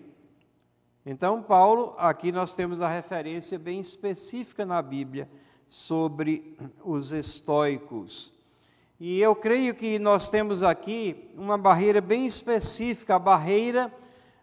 Então, 1.04 1.40
Paulo, 1.40 1.94
aqui 1.98 2.30
nós 2.30 2.54
temos 2.54 2.82
a 2.82 2.88
referência 2.88 3.58
bem 3.58 3.80
específica 3.80 4.66
na 4.66 4.82
Bíblia 4.82 5.28
sobre 5.66 6.58
os 6.84 7.12
estoicos. 7.12 8.35
E 8.98 9.20
eu 9.20 9.36
creio 9.36 9.74
que 9.74 9.98
nós 9.98 10.30
temos 10.30 10.62
aqui 10.62 11.30
uma 11.36 11.58
barreira 11.58 12.00
bem 12.00 12.24
específica, 12.24 13.16
a 13.16 13.18
barreira 13.18 13.92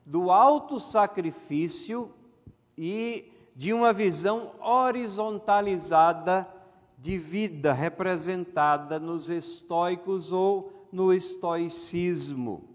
do 0.06 0.30
alto 0.30 0.80
sacrifício 0.80 2.12
e 2.78 3.32
de 3.56 3.74
uma 3.74 3.92
visão 3.92 4.52
horizontalizada 4.60 6.48
de 7.00 7.18
vida 7.18 7.74
representada 7.74 9.00
nos 9.00 9.28
estoicos 9.28 10.32
ou 10.32 10.88
no 10.92 11.12
estoicismo. 11.12 12.70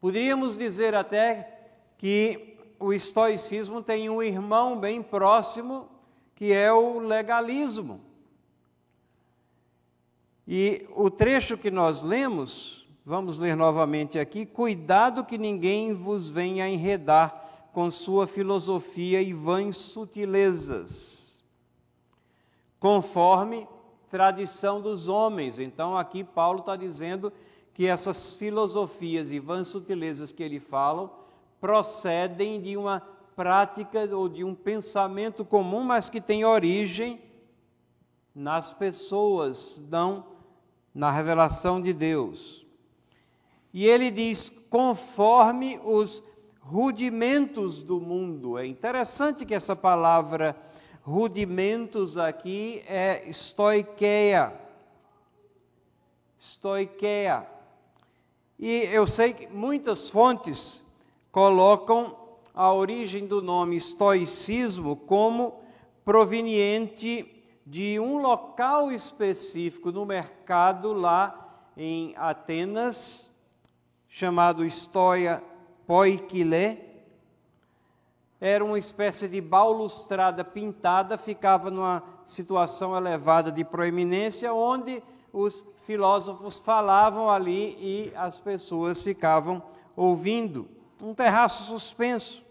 Poderíamos 0.00 0.58
dizer 0.58 0.92
até 0.94 1.70
que 1.96 2.58
o 2.80 2.92
estoicismo 2.92 3.80
tem 3.80 4.10
um 4.10 4.20
irmão 4.20 4.76
bem 4.76 5.02
próximo, 5.02 5.88
que 6.34 6.52
é 6.52 6.72
o 6.72 6.98
legalismo. 6.98 8.09
E 10.52 10.84
o 10.96 11.08
trecho 11.08 11.56
que 11.56 11.70
nós 11.70 12.02
lemos, 12.02 12.84
vamos 13.04 13.38
ler 13.38 13.56
novamente 13.56 14.18
aqui: 14.18 14.44
cuidado 14.44 15.24
que 15.24 15.38
ninguém 15.38 15.92
vos 15.92 16.28
venha 16.28 16.68
enredar 16.68 17.68
com 17.72 17.88
sua 17.88 18.26
filosofia 18.26 19.22
e 19.22 19.32
vãs 19.32 19.76
sutilezas, 19.76 21.40
conforme 22.80 23.68
tradição 24.10 24.80
dos 24.80 25.08
homens. 25.08 25.60
Então, 25.60 25.96
aqui 25.96 26.24
Paulo 26.24 26.58
está 26.58 26.74
dizendo 26.74 27.32
que 27.72 27.86
essas 27.86 28.34
filosofias 28.34 29.30
e 29.30 29.38
vãs 29.38 29.68
sutilezas 29.68 30.32
que 30.32 30.42
ele 30.42 30.58
fala 30.58 31.16
procedem 31.60 32.60
de 32.60 32.76
uma 32.76 33.00
prática 33.36 34.00
ou 34.16 34.28
de 34.28 34.42
um 34.42 34.56
pensamento 34.56 35.44
comum, 35.44 35.84
mas 35.84 36.10
que 36.10 36.20
tem 36.20 36.44
origem 36.44 37.20
nas 38.34 38.72
pessoas, 38.72 39.80
não 39.88 40.39
na 40.94 41.10
revelação 41.10 41.80
de 41.80 41.92
Deus. 41.92 42.66
E 43.72 43.86
ele 43.86 44.10
diz, 44.10 44.50
conforme 44.68 45.80
os 45.84 46.22
rudimentos 46.60 47.82
do 47.82 48.00
mundo. 48.00 48.56
É 48.56 48.66
interessante 48.66 49.44
que 49.44 49.54
essa 49.54 49.74
palavra 49.74 50.56
rudimentos 51.02 52.16
aqui 52.16 52.82
é 52.86 53.28
estoiqueia. 53.28 54.52
Estoiqueia. 56.38 57.46
E 58.58 58.82
eu 58.92 59.06
sei 59.06 59.32
que 59.32 59.46
muitas 59.48 60.10
fontes 60.10 60.84
colocam 61.32 62.16
a 62.54 62.72
origem 62.72 63.26
do 63.26 63.40
nome 63.40 63.76
estoicismo 63.76 64.94
como 64.94 65.60
proveniente 66.04 67.39
de 67.70 68.00
um 68.00 68.18
local 68.18 68.90
específico 68.90 69.92
no 69.92 70.04
mercado 70.04 70.92
lá 70.92 71.68
em 71.76 72.12
Atenas, 72.16 73.30
chamado 74.08 74.68
Stoia 74.68 75.40
Poikile. 75.86 76.80
Era 78.40 78.64
uma 78.64 78.76
espécie 78.76 79.28
de 79.28 79.40
balustrada 79.40 80.42
pintada, 80.42 81.16
ficava 81.16 81.70
numa 81.70 82.02
situação 82.24 82.96
elevada 82.96 83.52
de 83.52 83.64
proeminência, 83.64 84.52
onde 84.52 85.00
os 85.32 85.64
filósofos 85.76 86.58
falavam 86.58 87.30
ali 87.30 87.76
e 87.78 88.12
as 88.16 88.36
pessoas 88.36 89.00
ficavam 89.00 89.62
ouvindo. 89.94 90.68
Um 91.00 91.14
terraço 91.14 91.62
suspenso 91.62 92.44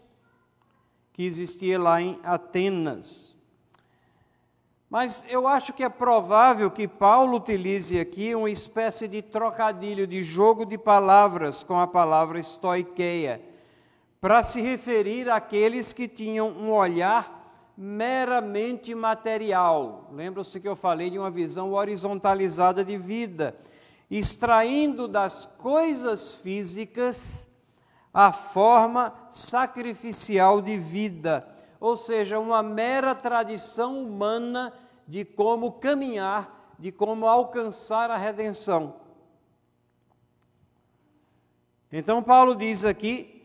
que 1.12 1.24
existia 1.24 1.78
lá 1.78 2.00
em 2.00 2.18
Atenas. 2.22 3.29
Mas 4.90 5.24
eu 5.28 5.46
acho 5.46 5.72
que 5.72 5.84
é 5.84 5.88
provável 5.88 6.68
que 6.68 6.88
Paulo 6.88 7.36
utilize 7.36 7.96
aqui 8.00 8.34
uma 8.34 8.50
espécie 8.50 9.06
de 9.06 9.22
trocadilho, 9.22 10.04
de 10.04 10.20
jogo 10.20 10.66
de 10.66 10.76
palavras 10.76 11.62
com 11.62 11.78
a 11.78 11.86
palavra 11.86 12.40
estoiqueia, 12.40 13.40
para 14.20 14.42
se 14.42 14.60
referir 14.60 15.30
àqueles 15.30 15.92
que 15.92 16.08
tinham 16.08 16.48
um 16.48 16.72
olhar 16.72 17.72
meramente 17.76 18.92
material. 18.92 20.10
Lembram-se 20.12 20.58
que 20.58 20.66
eu 20.66 20.74
falei 20.74 21.08
de 21.08 21.20
uma 21.20 21.30
visão 21.30 21.72
horizontalizada 21.72 22.84
de 22.84 22.96
vida, 22.96 23.56
extraindo 24.10 25.06
das 25.06 25.46
coisas 25.46 26.34
físicas 26.34 27.48
a 28.12 28.32
forma 28.32 29.14
sacrificial 29.30 30.60
de 30.60 30.76
vida 30.76 31.46
ou 31.80 31.96
seja, 31.96 32.38
uma 32.38 32.62
mera 32.62 33.14
tradição 33.14 34.04
humana 34.04 34.72
de 35.08 35.24
como 35.24 35.72
caminhar, 35.72 36.74
de 36.78 36.92
como 36.92 37.26
alcançar 37.26 38.10
a 38.10 38.16
redenção. 38.16 38.94
Então, 41.90 42.22
Paulo 42.22 42.54
diz 42.54 42.84
aqui 42.84 43.42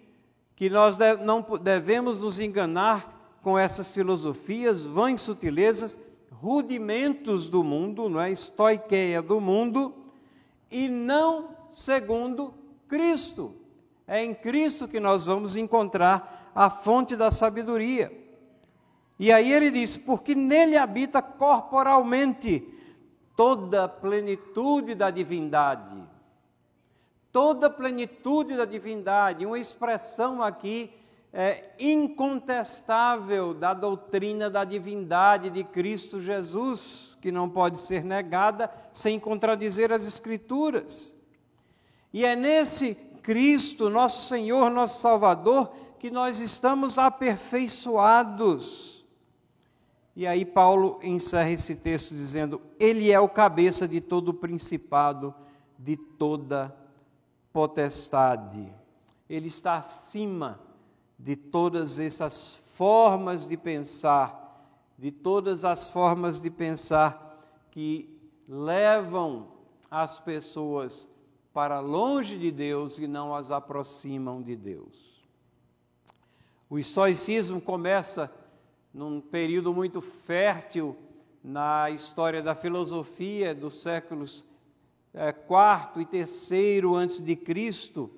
que 0.56 0.70
nós 0.70 0.98
não 1.24 1.44
devemos 1.62 2.22
nos 2.22 2.40
enganar 2.40 3.40
com 3.42 3.58
essas 3.58 3.92
filosofias, 3.92 4.86
vãs 4.86 5.22
sutilezas, 5.22 5.98
rudimentos 6.32 7.50
do 7.50 7.64
mundo, 7.64 8.10
não 8.10 8.20
é? 8.20 8.32
estoiqueia 8.32 9.22
do 9.22 9.40
mundo, 9.40 9.96
e 10.70 10.90
não 10.90 11.50
segundo 11.70 12.54
Cristo. 12.88 13.56
É 14.08 14.24
em 14.24 14.34
Cristo 14.34 14.88
que 14.88 15.00
nós 15.00 15.26
vamos 15.26 15.56
encontrar 15.56 16.52
a 16.54 16.70
fonte 16.70 17.16
da 17.16 17.32
sabedoria. 17.32 18.25
E 19.18 19.32
aí 19.32 19.52
ele 19.52 19.72
diz: 19.72 19.96
porque 19.98 20.36
nele 20.36 20.78
habita 20.78 21.22
corporalmente 21.22 22.68
toda 23.36 23.86
a 23.86 23.88
plenitude 23.88 24.96
da 24.96 25.10
divindade. 25.10 26.04
Toda 27.32 27.68
a 27.68 27.70
plenitude 27.70 28.56
da 28.56 28.66
divindade, 28.66 29.46
uma 29.46 29.60
expressão 29.60 30.42
aqui 30.42 30.90
é, 31.34 31.66
incontestável 31.78 33.54
da 33.54 33.74
doutrina 33.74 34.50
da 34.50 34.64
divindade 34.64 35.50
de 35.50 35.66
Cristo 35.66 36.22
Jesus, 36.22 37.18
que 37.20 37.34
não 37.34 37.50
pode 37.50 37.80
ser 37.80 38.06
negada 38.06 38.72
sem 38.94 39.20
contradizer 39.20 39.92
as 39.92 40.08
Escrituras. 40.08 41.14
E 42.14 42.24
é 42.24 42.38
nesse 42.38 42.96
Cristo, 43.22 43.90
nosso 43.90 44.30
Senhor, 44.30 44.72
nosso 44.72 45.02
Salvador, 45.02 45.74
que 46.00 46.10
nós 46.10 46.40
estamos 46.40 46.98
aperfeiçoados 46.98 48.96
e 50.16 50.26
aí 50.26 50.46
Paulo 50.46 51.00
encerra 51.04 51.50
esse 51.50 51.76
texto 51.76 52.12
dizendo: 52.12 52.62
Ele 52.80 53.12
é 53.12 53.20
o 53.20 53.28
cabeça 53.28 53.88
de 53.88 54.00
todo 54.00 54.30
o 54.30 54.34
principado, 54.34 55.36
de 55.78 55.98
toda 55.98 56.74
potestade. 57.52 58.72
Ele 59.30 59.48
está 59.48 59.76
acima 59.76 60.60
de 61.20 61.36
todas 61.36 62.00
essas 62.00 62.56
formas 62.76 63.48
de 63.48 63.58
pensar, 63.58 64.70
de 64.98 65.12
todas 65.12 65.66
as 65.66 65.90
formas 65.90 66.40
de 66.40 66.50
pensar 66.50 67.44
que 67.72 68.18
levam 68.48 69.48
as 69.92 70.18
pessoas 70.18 71.10
para 71.54 71.80
longe 71.80 72.38
de 72.38 72.52
Deus 72.52 73.00
e 73.00 73.08
não 73.08 73.36
as 73.36 73.52
aproximam 73.52 74.42
de 74.42 74.56
Deus. 74.56 75.26
O 76.70 76.80
estoicismo 76.80 77.60
começa 77.62 78.32
num 78.96 79.20
período 79.20 79.74
muito 79.74 80.00
fértil 80.00 80.96
na 81.44 81.90
história 81.90 82.42
da 82.42 82.56
filosofia 82.56 83.54
dos 83.54 83.82
séculos 83.82 84.46
é, 85.14 85.34
quarto 85.34 86.00
e 86.00 86.06
terceiro 86.06 86.96
antes 86.96 87.22
de 87.22 87.36
Cristo 87.36 88.10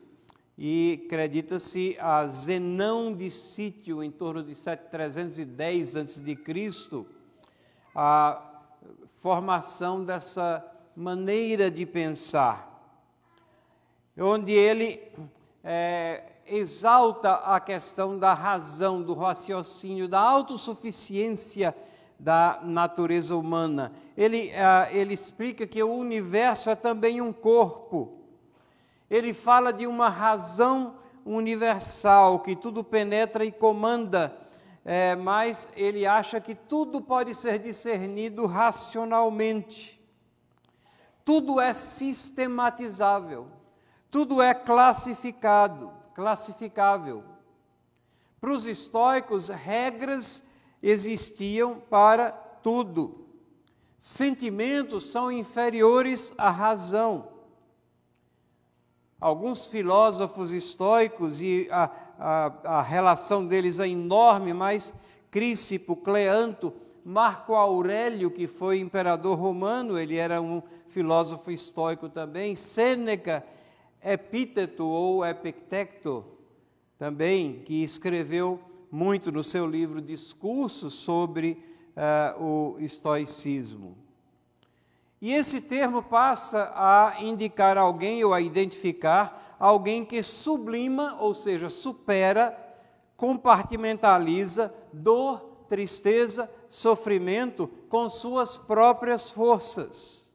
e 0.55 1.01
acredita-se 1.03 1.97
a 1.99 2.27
Zenão 2.27 3.11
de 3.11 3.27
Sítio 3.31 4.03
em 4.03 4.11
torno 4.11 4.43
de 4.43 4.53
310 4.53 5.95
antes 5.95 6.21
de 6.21 6.35
Cristo 6.35 7.07
a 7.95 8.39
formação 9.15 10.05
dessa 10.05 10.63
maneira 10.95 11.71
de 11.71 11.87
pensar 11.87 12.67
onde 14.15 14.53
ele 14.53 15.01
é, 15.63 16.36
exalta 16.49 17.33
a 17.33 17.59
questão 17.59 18.17
da 18.17 18.33
razão, 18.33 19.01
do 19.01 19.13
raciocínio, 19.13 20.07
da 20.07 20.19
autossuficiência 20.19 21.75
da 22.19 22.59
natureza 22.63 23.35
humana. 23.35 23.91
Ele, 24.15 24.51
uh, 24.51 24.95
ele 24.95 25.13
explica 25.13 25.67
que 25.67 25.81
o 25.83 25.93
universo 25.93 26.69
é 26.69 26.75
também 26.75 27.21
um 27.21 27.31
corpo. 27.31 28.17
Ele 29.09 29.33
fala 29.33 29.71
de 29.71 29.85
uma 29.85 30.09
razão 30.09 30.95
universal 31.25 32.39
que 32.39 32.55
tudo 32.55 32.83
penetra 32.83 33.45
e 33.45 33.51
comanda, 33.51 34.35
é, 34.83 35.15
mas 35.15 35.67
ele 35.75 36.05
acha 36.05 36.39
que 36.39 36.55
tudo 36.55 37.01
pode 37.01 37.33
ser 37.33 37.59
discernido 37.59 38.45
racionalmente. 38.45 40.01
Tudo 41.23 41.59
é 41.59 41.73
sistematizável, 41.73 43.47
tudo 44.09 44.41
é 44.41 44.53
classificado 44.53 45.96
classificável. 46.17 47.23
Para 48.41 48.51
os 48.51 48.65
estoicos, 48.65 49.49
regras 49.49 50.43
existiam 50.81 51.79
para 51.79 52.31
tudo. 52.31 53.27
Sentimentos 53.99 55.11
são 55.11 55.31
inferiores 55.31 56.33
à 56.35 56.49
razão. 56.49 57.27
Alguns 59.21 59.67
filósofos 59.67 60.51
estoicos, 60.51 61.39
e 61.39 61.67
a, 61.69 61.91
a, 62.17 62.77
a 62.79 62.81
relação 62.81 63.45
deles 63.45 63.79
é 63.79 63.87
enorme, 63.87 64.53
mas 64.55 64.95
Crícipo, 65.29 65.95
Cleanto, 65.95 66.73
Marco 67.05 67.53
Aurélio, 67.53 68.31
que 68.31 68.47
foi 68.47 68.79
imperador 68.79 69.37
romano, 69.37 69.99
ele 69.99 70.15
era 70.15 70.41
um 70.41 70.63
filósofo 70.87 71.51
estoico 71.51 72.09
também, 72.09 72.55
Sêneca, 72.55 73.45
Epíteto 74.03 74.85
ou 74.85 75.25
Epicteto, 75.25 76.23
também, 76.97 77.61
que 77.65 77.83
escreveu 77.83 78.59
muito 78.91 79.31
no 79.31 79.43
seu 79.43 79.67
livro 79.67 80.01
Discurso 80.01 80.89
sobre 80.89 81.63
uh, 81.95 82.43
o 82.43 82.79
estoicismo. 82.79 83.97
E 85.21 85.33
esse 85.33 85.61
termo 85.61 86.03
passa 86.03 86.71
a 86.75 87.21
indicar 87.21 87.77
alguém 87.77 88.23
ou 88.23 88.33
a 88.33 88.41
identificar 88.41 89.55
alguém 89.59 90.05
que 90.05 90.21
sublima, 90.21 91.17
ou 91.19 91.33
seja, 91.33 91.69
supera, 91.69 92.57
compartimentaliza 93.15 94.73
dor, 94.93 95.65
tristeza, 95.67 96.49
sofrimento 96.69 97.67
com 97.89 98.07
suas 98.07 98.57
próprias 98.57 99.31
forças 99.31 100.26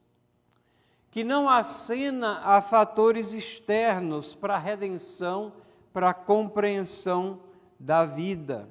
que 1.12 1.22
não 1.22 1.46
acena 1.46 2.38
a 2.42 2.62
fatores 2.62 3.34
externos 3.34 4.34
para 4.34 4.54
a 4.54 4.58
redenção, 4.58 5.52
para 5.92 6.08
a 6.08 6.14
compreensão 6.14 7.38
da 7.78 8.06
vida. 8.06 8.66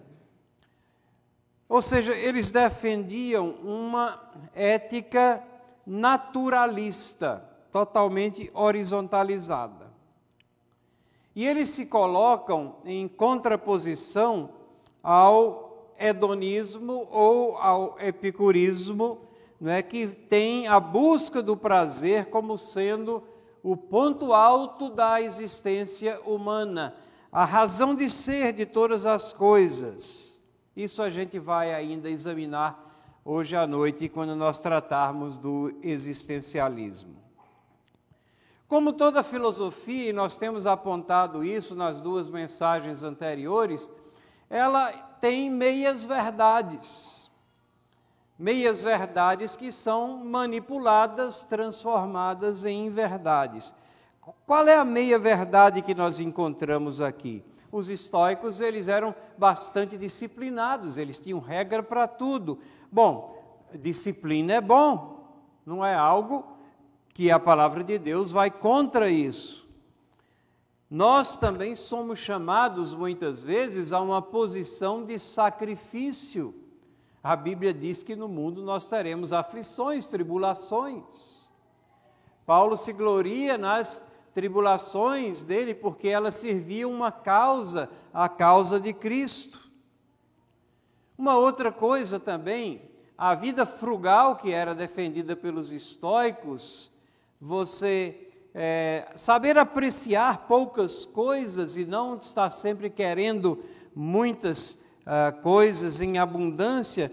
Ou 1.69 1.83
seja, 1.83 2.15
eles 2.15 2.49
defendiam 2.49 3.51
uma 3.63 4.19
ética 4.55 5.43
naturalista, 5.85 7.45
totalmente 7.71 8.49
horizontalizada. 8.55 9.91
E 11.35 11.45
eles 11.45 11.69
se 11.69 11.85
colocam 11.85 12.77
em 12.83 13.07
contraposição 13.07 14.49
ao 15.03 15.93
hedonismo 15.95 17.07
ou 17.11 17.55
ao 17.57 17.99
epicurismo 17.99 19.29
não 19.61 19.71
é 19.71 19.83
que 19.83 20.07
tem 20.07 20.67
a 20.67 20.79
busca 20.79 21.39
do 21.43 21.55
prazer 21.55 22.25
como 22.31 22.57
sendo 22.57 23.23
o 23.61 23.77
ponto 23.77 24.33
alto 24.33 24.89
da 24.89 25.21
existência 25.21 26.19
humana, 26.25 26.95
a 27.31 27.45
razão 27.45 27.93
de 27.93 28.09
ser 28.09 28.53
de 28.53 28.65
todas 28.65 29.05
as 29.05 29.31
coisas. 29.31 30.41
Isso 30.75 31.03
a 31.03 31.11
gente 31.11 31.37
vai 31.37 31.71
ainda 31.71 32.09
examinar 32.09 33.21
hoje 33.23 33.55
à 33.55 33.67
noite, 33.67 34.09
quando 34.09 34.35
nós 34.35 34.59
tratarmos 34.59 35.37
do 35.37 35.71
existencialismo. 35.83 37.21
Como 38.67 38.91
toda 38.91 39.21
filosofia, 39.21 40.09
e 40.09 40.13
nós 40.13 40.37
temos 40.37 40.65
apontado 40.65 41.43
isso 41.43 41.75
nas 41.75 42.01
duas 42.01 42.29
mensagens 42.29 43.03
anteriores, 43.03 43.91
ela 44.49 44.91
tem 44.91 45.51
meias 45.51 46.03
verdades. 46.03 47.20
Meias 48.41 48.83
verdades 48.83 49.55
que 49.55 49.71
são 49.71 50.25
manipuladas, 50.25 51.45
transformadas 51.45 52.65
em 52.65 52.89
verdades. 52.89 53.71
Qual 54.47 54.67
é 54.67 54.75
a 54.75 54.83
meia 54.83 55.19
verdade 55.19 55.83
que 55.83 55.93
nós 55.93 56.19
encontramos 56.19 56.99
aqui? 56.99 57.45
Os 57.71 57.87
estoicos, 57.87 58.59
eles 58.59 58.87
eram 58.87 59.13
bastante 59.37 59.95
disciplinados, 59.95 60.97
eles 60.97 61.19
tinham 61.19 61.37
regra 61.39 61.83
para 61.83 62.07
tudo. 62.07 62.57
Bom, 62.91 63.67
disciplina 63.75 64.53
é 64.53 64.61
bom, 64.61 65.23
não 65.63 65.85
é 65.85 65.93
algo 65.93 66.43
que 67.13 67.29
a 67.29 67.39
palavra 67.39 67.83
de 67.83 67.99
Deus 67.99 68.31
vai 68.31 68.49
contra 68.49 69.07
isso. 69.07 69.69
Nós 70.89 71.37
também 71.37 71.75
somos 71.75 72.17
chamados 72.17 72.95
muitas 72.95 73.43
vezes 73.43 73.93
a 73.93 74.01
uma 74.01 74.19
posição 74.19 75.05
de 75.05 75.19
sacrifício. 75.19 76.55
A 77.23 77.35
Bíblia 77.35 77.73
diz 77.73 78.01
que 78.01 78.15
no 78.15 78.27
mundo 78.27 78.63
nós 78.63 78.87
teremos 78.87 79.31
aflições, 79.31 80.07
tribulações. 80.07 81.47
Paulo 82.45 82.75
se 82.75 82.91
gloria 82.91 83.57
nas 83.57 84.03
tribulações 84.33 85.43
dele 85.43 85.75
porque 85.75 86.07
elas 86.07 86.35
serviam 86.35 86.91
uma 86.91 87.11
causa, 87.11 87.89
a 88.11 88.27
causa 88.27 88.79
de 88.79 88.91
Cristo. 88.91 89.69
Uma 91.15 91.37
outra 91.37 91.71
coisa 91.71 92.19
também, 92.19 92.89
a 93.15 93.35
vida 93.35 93.67
frugal 93.67 94.37
que 94.37 94.51
era 94.51 94.73
defendida 94.73 95.35
pelos 95.35 95.71
estoicos, 95.71 96.91
você 97.39 98.31
é, 98.53 99.11
saber 99.15 99.59
apreciar 99.59 100.47
poucas 100.47 101.05
coisas 101.05 101.77
e 101.77 101.85
não 101.85 102.15
estar 102.15 102.49
sempre 102.49 102.89
querendo 102.89 103.63
muitas 103.95 104.77
uh, 105.01 105.41
coisas 105.41 106.01
em 106.01 106.17
abundância, 106.17 107.11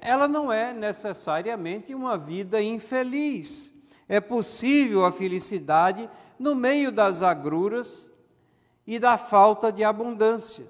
ela 0.00 0.28
não 0.28 0.52
é 0.52 0.72
necessariamente 0.72 1.94
uma 1.94 2.16
vida 2.16 2.62
infeliz. 2.62 3.72
É 4.08 4.20
possível 4.20 5.04
a 5.04 5.12
felicidade 5.12 6.08
no 6.38 6.54
meio 6.54 6.92
das 6.92 7.22
agruras 7.22 8.10
e 8.86 8.98
da 8.98 9.16
falta 9.16 9.72
de 9.72 9.82
abundância. 9.82 10.66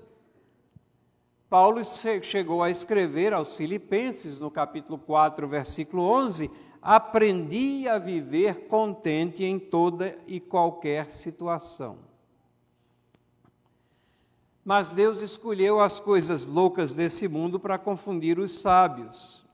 Paulo 1.49 1.81
chegou 2.23 2.63
a 2.63 2.71
escrever 2.71 3.33
aos 3.33 3.57
Filipenses, 3.57 4.41
no 4.41 4.51
capítulo 4.51 4.99
4, 4.99 5.47
versículo 5.47 6.03
11: 6.03 6.51
Aprendi 6.83 7.89
a 7.89 7.99
viver 7.99 8.67
contente 8.67 9.45
em 9.45 9.59
toda 9.59 10.19
e 10.27 10.41
qualquer 10.41 11.11
situação. 11.11 12.14
Mas 14.65 14.93
Deus 14.93 15.21
escolheu 15.21 15.79
as 15.79 16.01
coisas 16.01 16.47
loucas 16.47 16.95
desse 16.95 17.29
mundo 17.29 17.61
para 17.61 17.77
confundir 17.77 18.39
os 18.39 18.53
sábios. 18.61 19.45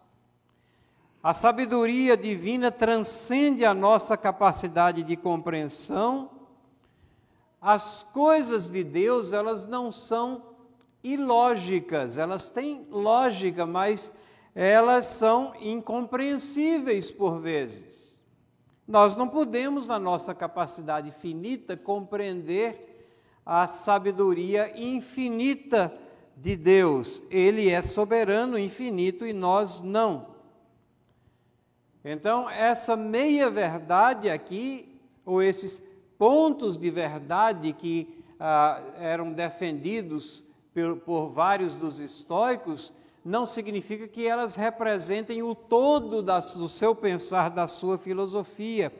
A 1.22 1.34
sabedoria 1.34 2.16
divina 2.16 2.70
transcende 2.70 3.64
a 3.64 3.74
nossa 3.74 4.16
capacidade 4.16 5.02
de 5.02 5.16
compreensão. 5.16 6.30
As 7.60 8.04
coisas 8.04 8.70
de 8.70 8.84
Deus, 8.84 9.32
elas 9.32 9.66
não 9.66 9.90
são 9.90 10.42
ilógicas, 11.02 12.16
elas 12.16 12.50
têm 12.50 12.86
lógica, 12.90 13.66
mas 13.66 14.12
elas 14.54 15.06
são 15.06 15.52
incompreensíveis 15.60 17.10
por 17.10 17.40
vezes. 17.40 18.20
Nós 18.86 19.16
não 19.16 19.28
podemos, 19.28 19.86
na 19.86 19.98
nossa 19.98 20.34
capacidade 20.34 21.10
finita, 21.10 21.76
compreender 21.76 22.89
a 23.44 23.66
sabedoria 23.66 24.72
infinita 24.80 25.92
de 26.36 26.56
Deus. 26.56 27.22
Ele 27.30 27.68
é 27.68 27.82
soberano, 27.82 28.58
infinito 28.58 29.26
e 29.26 29.32
nós 29.32 29.82
não. 29.82 30.28
Então, 32.04 32.48
essa 32.48 32.96
meia-verdade 32.96 34.30
aqui, 34.30 34.98
ou 35.24 35.42
esses 35.42 35.82
pontos 36.16 36.78
de 36.78 36.90
verdade 36.90 37.72
que 37.72 38.22
ah, 38.38 38.82
eram 38.98 39.32
defendidos 39.32 40.42
por, 40.72 40.96
por 40.96 41.28
vários 41.28 41.74
dos 41.74 42.00
estoicos, 42.00 42.92
não 43.22 43.44
significa 43.44 44.08
que 44.08 44.26
elas 44.26 44.56
representem 44.56 45.42
o 45.42 45.54
todo 45.54 46.22
do 46.22 46.68
seu 46.68 46.94
pensar, 46.94 47.50
da 47.50 47.66
sua 47.66 47.98
filosofia. 47.98 48.90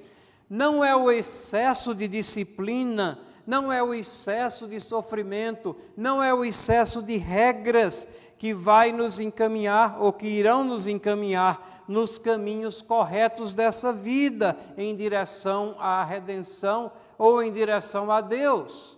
Não 0.49 0.85
é 0.85 0.95
o 0.95 1.11
excesso 1.11 1.95
de 1.95 2.07
disciplina, 2.07 3.19
não 3.51 3.73
é 3.73 3.83
o 3.83 3.93
excesso 3.93 4.69
de 4.69 4.79
sofrimento, 4.79 5.75
não 5.97 6.23
é 6.23 6.33
o 6.33 6.45
excesso 6.45 7.03
de 7.03 7.17
regras 7.17 8.09
que 8.39 8.55
vai 8.55 8.93
nos 8.93 9.19
encaminhar 9.19 10.01
ou 10.01 10.13
que 10.13 10.29
irão 10.29 10.63
nos 10.63 10.87
encaminhar 10.87 11.83
nos 11.89 12.17
caminhos 12.17 12.81
corretos 12.81 13.53
dessa 13.53 13.93
vida, 13.93 14.57
em 14.79 14.95
direção 14.95 15.75
à 15.81 16.05
redenção 16.05 16.93
ou 17.19 17.43
em 17.43 17.53
direção 17.53 18.09
a 18.09 18.21
Deus. 18.21 18.97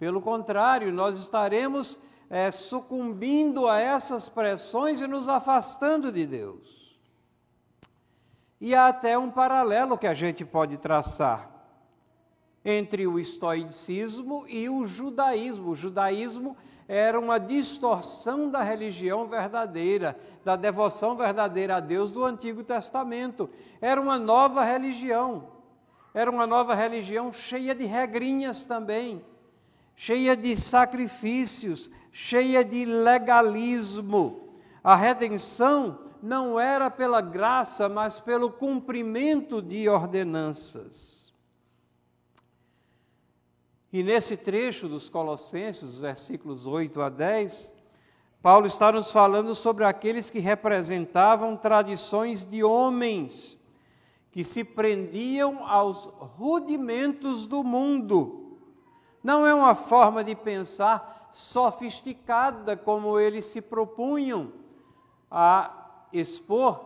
Pelo 0.00 0.20
contrário, 0.20 0.92
nós 0.92 1.20
estaremos 1.20 1.96
é, 2.28 2.50
sucumbindo 2.50 3.68
a 3.68 3.78
essas 3.78 4.28
pressões 4.28 5.00
e 5.00 5.06
nos 5.06 5.28
afastando 5.28 6.10
de 6.10 6.26
Deus. 6.26 6.98
E 8.60 8.74
há 8.74 8.88
até 8.88 9.16
um 9.16 9.30
paralelo 9.30 9.96
que 9.96 10.08
a 10.08 10.14
gente 10.14 10.44
pode 10.44 10.76
traçar 10.76 11.51
entre 12.64 13.06
o 13.06 13.18
estoicismo 13.18 14.44
e 14.48 14.68
o 14.68 14.86
judaísmo. 14.86 15.70
O 15.70 15.76
judaísmo 15.76 16.56
era 16.88 17.18
uma 17.18 17.38
distorção 17.38 18.50
da 18.50 18.62
religião 18.62 19.26
verdadeira, 19.26 20.18
da 20.44 20.56
devoção 20.56 21.16
verdadeira 21.16 21.76
a 21.76 21.80
Deus 21.80 22.10
do 22.10 22.24
Antigo 22.24 22.62
Testamento. 22.62 23.48
Era 23.80 24.00
uma 24.00 24.18
nova 24.18 24.64
religião. 24.64 25.48
Era 26.14 26.30
uma 26.30 26.46
nova 26.46 26.74
religião 26.74 27.32
cheia 27.32 27.74
de 27.74 27.84
regrinhas 27.84 28.66
também, 28.66 29.24
cheia 29.96 30.36
de 30.36 30.54
sacrifícios, 30.56 31.90
cheia 32.10 32.62
de 32.62 32.84
legalismo. 32.84 34.50
A 34.84 34.94
redenção 34.94 35.98
não 36.22 36.60
era 36.60 36.90
pela 36.90 37.22
graça, 37.22 37.88
mas 37.88 38.20
pelo 38.20 38.50
cumprimento 38.50 39.62
de 39.62 39.88
ordenanças. 39.88 41.21
E 43.92 44.02
nesse 44.02 44.38
trecho 44.38 44.88
dos 44.88 45.10
Colossenses, 45.10 45.98
versículos 45.98 46.66
8 46.66 46.98
a 47.02 47.10
10, 47.10 47.74
Paulo 48.40 48.66
está 48.66 48.90
nos 48.90 49.12
falando 49.12 49.54
sobre 49.54 49.84
aqueles 49.84 50.30
que 50.30 50.38
representavam 50.38 51.54
tradições 51.58 52.46
de 52.46 52.64
homens, 52.64 53.58
que 54.30 54.42
se 54.42 54.64
prendiam 54.64 55.66
aos 55.66 56.06
rudimentos 56.06 57.46
do 57.46 57.62
mundo. 57.62 58.56
Não 59.22 59.46
é 59.46 59.54
uma 59.54 59.74
forma 59.74 60.24
de 60.24 60.34
pensar 60.34 61.28
sofisticada 61.30 62.74
como 62.74 63.20
eles 63.20 63.44
se 63.44 63.60
propunham 63.60 64.54
a 65.30 66.06
expor, 66.10 66.80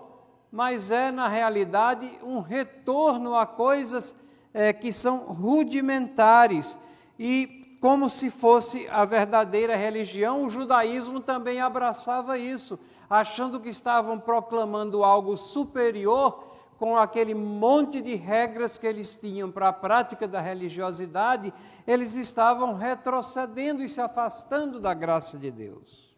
mas 0.50 0.90
é, 0.90 1.12
na 1.12 1.28
realidade, 1.28 2.18
um 2.20 2.40
retorno 2.40 3.36
a 3.36 3.46
coisas 3.46 4.12
é, 4.52 4.72
que 4.72 4.90
são 4.90 5.18
rudimentares. 5.18 6.76
E, 7.18 7.76
como 7.81 8.09
se 8.09 8.31
fosse 8.31 8.88
a 8.88 9.05
verdadeira 9.05 9.76
religião, 9.76 10.44
o 10.44 10.50
judaísmo 10.50 11.20
também 11.20 11.61
abraçava 11.61 12.38
isso, 12.38 12.79
achando 13.09 13.61
que 13.61 13.68
estavam 13.68 14.18
proclamando 14.18 15.05
algo 15.05 15.37
superior 15.37 16.44
com 16.79 16.96
aquele 16.96 17.35
monte 17.35 18.00
de 18.02 18.14
regras 18.14 18.76
que 18.79 18.87
eles 18.87 19.16
tinham 19.16 19.50
para 19.50 19.68
a 19.68 19.72
prática 19.72 20.29
da 20.29 20.40
religiosidade, 20.40 21.52
eles 21.87 22.16
estavam 22.16 22.74
retrocedendo 22.74 23.83
e 23.83 23.88
se 23.88 24.00
afastando 24.00 24.79
da 24.79 24.92
graça 24.92 25.38
de 25.38 25.50
Deus. 25.50 26.14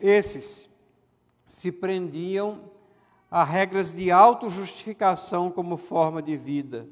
Esses 0.00 0.68
se 1.46 1.70
prendiam 1.70 2.70
a 3.30 3.44
regras 3.44 3.92
de 3.92 4.10
autojustificação 4.10 5.50
como 5.50 5.76
forma 5.76 6.22
de 6.22 6.36
vida. 6.36 6.88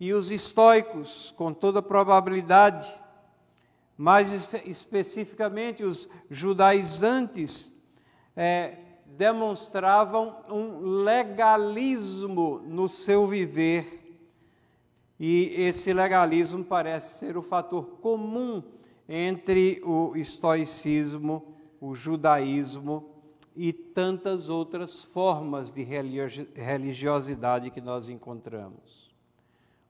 E 0.00 0.12
os 0.12 0.30
estoicos, 0.30 1.32
com 1.36 1.52
toda 1.52 1.80
probabilidade, 1.80 2.88
mais 3.96 4.32
especificamente 4.66 5.84
os 5.84 6.08
judaizantes, 6.28 7.72
é, 8.36 8.78
demonstravam 9.06 10.36
um 10.50 10.80
legalismo 11.04 12.58
no 12.66 12.88
seu 12.88 13.24
viver 13.24 14.04
e 15.18 15.54
esse 15.56 15.92
legalismo 15.92 16.64
parece 16.64 17.20
ser 17.20 17.36
o 17.36 17.42
fator 17.42 17.98
comum 18.00 18.62
entre 19.08 19.80
o 19.84 20.16
estoicismo, 20.16 21.56
o 21.80 21.94
judaísmo 21.94 23.13
e 23.56 23.72
tantas 23.72 24.48
outras 24.48 25.02
formas 25.02 25.70
de 25.70 25.82
religiosidade 25.82 27.70
que 27.70 27.80
nós 27.80 28.08
encontramos. 28.08 29.12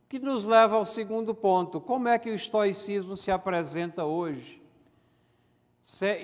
O 0.05 0.09
que 0.09 0.19
nos 0.19 0.45
leva 0.45 0.77
ao 0.77 0.85
segundo 0.85 1.35
ponto: 1.35 1.81
como 1.81 2.09
é 2.09 2.19
que 2.19 2.31
o 2.31 2.35
estoicismo 2.35 3.17
se 3.17 3.31
apresenta 3.31 4.05
hoje? 4.05 4.63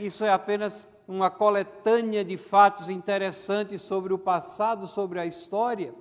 Isso 0.00 0.24
é 0.24 0.33
apenas 0.33 0.88
uma 1.07 1.31
coletânea 1.31 2.24
de 2.24 2.37
fatos 2.37 2.88
interessantes 2.88 3.83
sobre 3.83 4.12
o 4.12 4.18
passado, 4.18 4.87
sobre 4.87 5.18
a 5.18 5.26
história? 5.26 5.94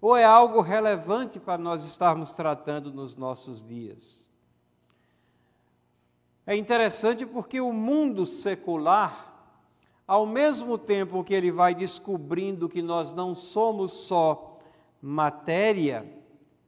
Ou 0.00 0.16
é 0.16 0.24
algo 0.24 0.60
relevante 0.60 1.38
para 1.38 1.56
nós 1.56 1.84
estarmos 1.84 2.32
tratando 2.32 2.92
nos 2.92 3.16
nossos 3.16 3.64
dias? 3.64 4.20
É 6.44 6.56
interessante 6.56 7.24
porque 7.24 7.60
o 7.60 7.72
mundo 7.72 8.26
secular, 8.26 9.31
ao 10.12 10.26
mesmo 10.26 10.76
tempo 10.76 11.24
que 11.24 11.32
ele 11.32 11.50
vai 11.50 11.74
descobrindo 11.74 12.68
que 12.68 12.82
nós 12.82 13.14
não 13.14 13.34
somos 13.34 13.92
só 13.92 14.58
matéria, 15.00 16.04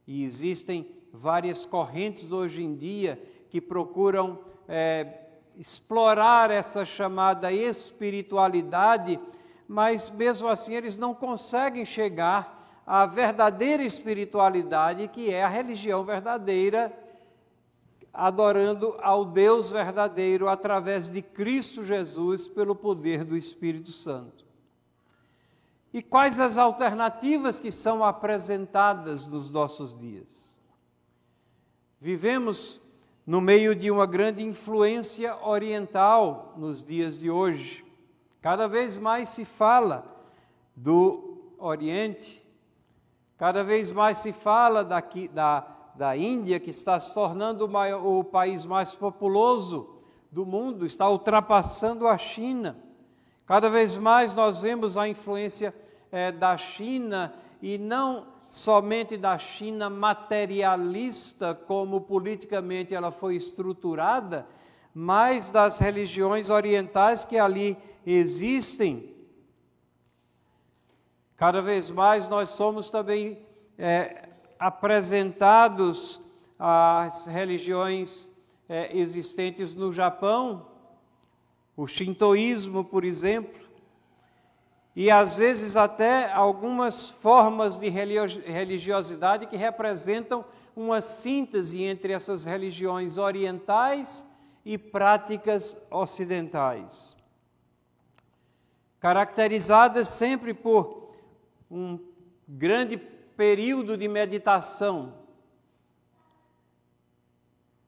e 0.07 0.25
existem 0.25 0.91
várias 1.13 1.67
correntes 1.67 2.33
hoje 2.33 2.65
em 2.65 2.75
dia 2.75 3.23
que 3.51 3.61
procuram 3.61 4.39
é, 4.67 5.27
explorar 5.59 6.51
essa 6.51 6.87
chamada 6.87 7.53
espiritualidade, 7.53 9.21
mas 9.69 10.09
mesmo 10.09 10.49
assim 10.49 10.73
eles 10.73 10.97
não 10.97 11.13
conseguem 11.13 11.85
chegar 11.85 12.83
à 12.87 13.05
verdadeira 13.05 13.83
espiritualidade, 13.83 15.07
que 15.09 15.31
é 15.31 15.45
a 15.45 15.49
religião 15.49 16.03
verdadeira 16.03 16.91
adorando 18.15 18.97
ao 19.03 19.25
Deus 19.25 19.73
verdadeiro 19.73 20.49
através 20.49 21.11
de 21.11 21.21
Cristo 21.21 21.83
Jesus 21.83 22.47
pelo 22.47 22.77
poder 22.77 23.25
do 23.25 23.37
Espírito 23.37 23.91
Santo. 23.91 24.45
E 25.93 26.01
quais 26.01 26.39
as 26.39 26.57
alternativas 26.57 27.59
que 27.59 27.73
são 27.73 28.05
apresentadas 28.05 29.27
nos 29.27 29.51
nossos 29.51 29.97
dias? 29.97 30.29
Vivemos 32.01 32.81
no 33.27 33.41
meio 33.41 33.75
de 33.75 33.91
uma 33.91 34.07
grande 34.07 34.43
influência 34.45 35.37
oriental 35.45 36.55
nos 36.57 36.85
dias 36.85 37.19
de 37.19 37.31
hoje. 37.31 37.85
Cada 38.41 38.69
vez 38.69 38.97
mais 38.97 39.29
se 39.31 39.45
fala 39.45 40.05
do 40.77 41.55
Oriente, 41.59 42.45
cada 43.39 43.65
vez 43.65 43.91
mais 43.91 44.19
se 44.19 44.33
fala 44.33 44.85
daqui, 44.85 45.29
da 45.29 45.74
da 45.95 46.17
Índia, 46.17 46.59
que 46.59 46.71
está 46.71 46.99
se 46.99 47.15
tornando 47.15 47.67
o, 47.67 47.69
maior, 47.69 48.05
o 48.05 48.25
país 48.25 48.65
mais 48.65 48.95
populoso 48.95 49.89
do 50.31 50.45
mundo, 50.45 50.85
está 50.85 51.09
ultrapassando 51.09 52.09
a 52.09 52.19
China. 52.19 52.77
Cada 53.47 53.71
vez 53.71 53.97
mais 53.97 54.35
nós 54.35 54.63
vemos 54.63 54.97
a 54.97 55.09
influência 55.09 55.75
é, 56.11 56.33
da 56.33 56.57
China 56.57 57.35
e 57.63 57.79
não 57.79 58.27
somente 58.49 59.17
da 59.17 59.37
China 59.37 59.91
materialista, 59.91 61.55
como 61.55 62.01
politicamente 62.01 62.95
ela 62.95 63.11
foi 63.11 63.37
estruturada, 63.37 64.47
mas 64.95 65.51
das 65.51 65.79
religiões 65.79 66.51
orientais 66.51 67.25
que 67.25 67.37
ali 67.37 67.77
existem. 68.07 69.15
Cada 71.37 71.61
vez 71.61 71.91
mais 71.91 72.29
nós 72.29 72.51
somos 72.51 72.91
também 72.91 73.45
é, 73.77 74.29
apresentados 74.59 76.21
às 76.59 77.27
religiões 77.27 78.31
é, 78.69 78.97
existentes 78.97 79.75
no 79.75 79.93
Japão, 79.93 80.67
o 81.77 81.87
shintoísmo, 81.87 82.85
por 82.85 83.05
exemplo, 83.05 83.65
e 84.97 85.11
às 85.11 85.39
vezes 85.39 85.77
até 85.77 86.31
algumas 86.33 87.11
formas 87.11 87.79
de 87.79 87.89
religiosidade 87.89 89.47
que 89.47 89.57
representam 89.57 90.45
uma 90.77 91.01
síntese 91.01 91.83
entre 91.83 92.13
essas 92.13 92.45
religiões 92.45 93.19
orientais 93.19 94.25
e 94.65 94.79
práticas 94.79 95.77
ocidentais. 95.91 97.17
Caracterizadas 99.01 100.09
sempre 100.09 100.55
por 100.55 101.13
um 101.71 101.99
grande 102.49 102.97
período 103.37 103.97
de 103.97 104.09
meditação. 104.09 105.15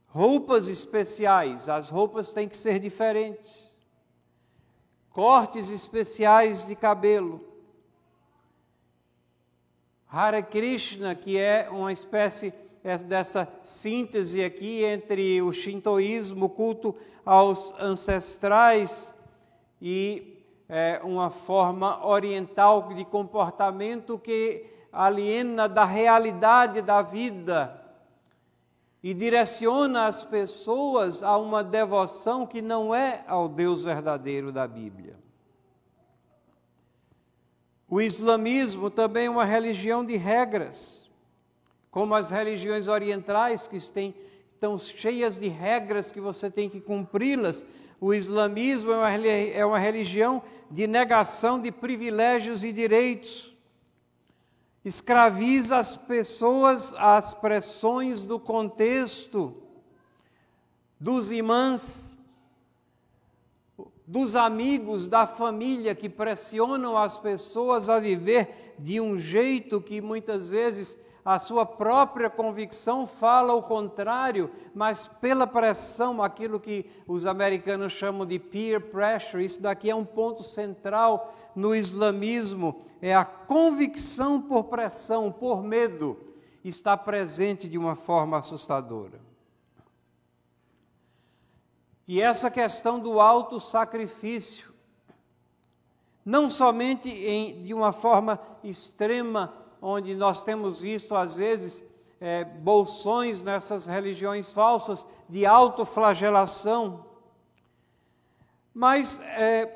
Roupas 0.06 0.68
especiais, 0.68 1.68
as 1.68 1.88
roupas 1.88 2.30
têm 2.30 2.48
que 2.48 2.56
ser 2.56 2.78
diferentes. 2.78 3.78
Cortes 5.10 5.70
especiais 5.70 6.66
de 6.66 6.74
cabelo. 6.74 7.40
Hare 10.08 10.42
Krishna, 10.42 11.14
que 11.14 11.38
é 11.38 11.68
uma 11.70 11.92
espécie 11.92 12.52
dessa 13.06 13.48
síntese 13.62 14.42
aqui 14.44 14.84
entre 14.84 15.42
o 15.42 15.52
shintoísmo, 15.52 16.46
o 16.46 16.48
culto 16.48 16.94
aos 17.24 17.74
ancestrais, 17.78 19.12
e 19.82 20.44
é, 20.68 21.00
uma 21.02 21.30
forma 21.30 22.06
oriental 22.06 22.94
de 22.94 23.04
comportamento 23.04 24.18
que 24.18 24.75
aliena 24.96 25.68
da 25.68 25.84
realidade 25.84 26.80
da 26.80 27.02
vida 27.02 27.82
e 29.02 29.12
direciona 29.12 30.06
as 30.06 30.24
pessoas 30.24 31.22
a 31.22 31.36
uma 31.36 31.62
devoção 31.62 32.46
que 32.46 32.62
não 32.62 32.94
é 32.94 33.22
ao 33.28 33.46
Deus 33.46 33.84
verdadeiro 33.84 34.50
da 34.50 34.66
Bíblia. 34.66 35.14
O 37.86 38.00
islamismo 38.00 38.90
também 38.90 39.26
é 39.26 39.30
uma 39.30 39.44
religião 39.44 40.04
de 40.04 40.16
regras, 40.16 41.08
como 41.90 42.14
as 42.14 42.30
religiões 42.30 42.88
orientais 42.88 43.68
que 43.68 43.78
têm, 43.92 44.14
estão 44.54 44.78
cheias 44.78 45.38
de 45.38 45.46
regras 45.46 46.10
que 46.10 46.20
você 46.20 46.50
tem 46.50 46.68
que 46.68 46.80
cumpri-las. 46.80 47.66
O 48.00 48.14
islamismo 48.14 48.92
é 48.92 48.96
uma, 48.96 49.10
é 49.28 49.64
uma 49.64 49.78
religião 49.78 50.42
de 50.70 50.86
negação 50.86 51.60
de 51.60 51.70
privilégios 51.70 52.64
e 52.64 52.72
direitos 52.72 53.55
escraviza 54.86 55.78
as 55.78 55.96
pessoas 55.96 56.94
às 56.96 57.34
pressões 57.34 58.24
do 58.24 58.38
contexto, 58.38 59.52
dos 61.00 61.32
irmãos, 61.32 62.16
dos 64.06 64.36
amigos, 64.36 65.08
da 65.08 65.26
família 65.26 65.92
que 65.92 66.08
pressionam 66.08 66.96
as 66.96 67.18
pessoas 67.18 67.88
a 67.88 67.98
viver 67.98 68.76
de 68.78 69.00
um 69.00 69.18
jeito 69.18 69.80
que 69.80 70.00
muitas 70.00 70.48
vezes 70.48 70.96
a 71.26 71.40
sua 71.40 71.66
própria 71.66 72.30
convicção 72.30 73.04
fala 73.04 73.52
o 73.52 73.60
contrário, 73.60 74.48
mas 74.72 75.08
pela 75.08 75.44
pressão, 75.44 76.22
aquilo 76.22 76.60
que 76.60 76.88
os 77.04 77.26
americanos 77.26 77.90
chamam 77.90 78.24
de 78.24 78.38
peer 78.38 78.80
pressure, 78.80 79.44
isso 79.44 79.60
daqui 79.60 79.90
é 79.90 79.94
um 79.94 80.04
ponto 80.04 80.44
central 80.44 81.34
no 81.52 81.74
islamismo, 81.74 82.80
é 83.02 83.12
a 83.12 83.24
convicção 83.24 84.40
por 84.40 84.64
pressão, 84.64 85.32
por 85.32 85.64
medo, 85.64 86.16
está 86.62 86.96
presente 86.96 87.68
de 87.68 87.76
uma 87.76 87.96
forma 87.96 88.38
assustadora. 88.38 89.20
E 92.06 92.20
essa 92.20 92.48
questão 92.48 93.00
do 93.00 93.20
auto 93.20 93.58
sacrifício, 93.58 94.72
não 96.24 96.48
somente 96.48 97.08
em, 97.08 97.64
de 97.64 97.74
uma 97.74 97.92
forma 97.92 98.38
extrema, 98.62 99.65
onde 99.88 100.16
nós 100.16 100.42
temos 100.42 100.80
visto, 100.80 101.14
às 101.14 101.36
vezes, 101.36 101.84
é, 102.20 102.44
bolsões 102.44 103.44
nessas 103.44 103.86
religiões 103.86 104.52
falsas 104.52 105.06
de 105.28 105.46
autoflagelação. 105.46 107.06
Mas 108.74 109.20
é, 109.20 109.70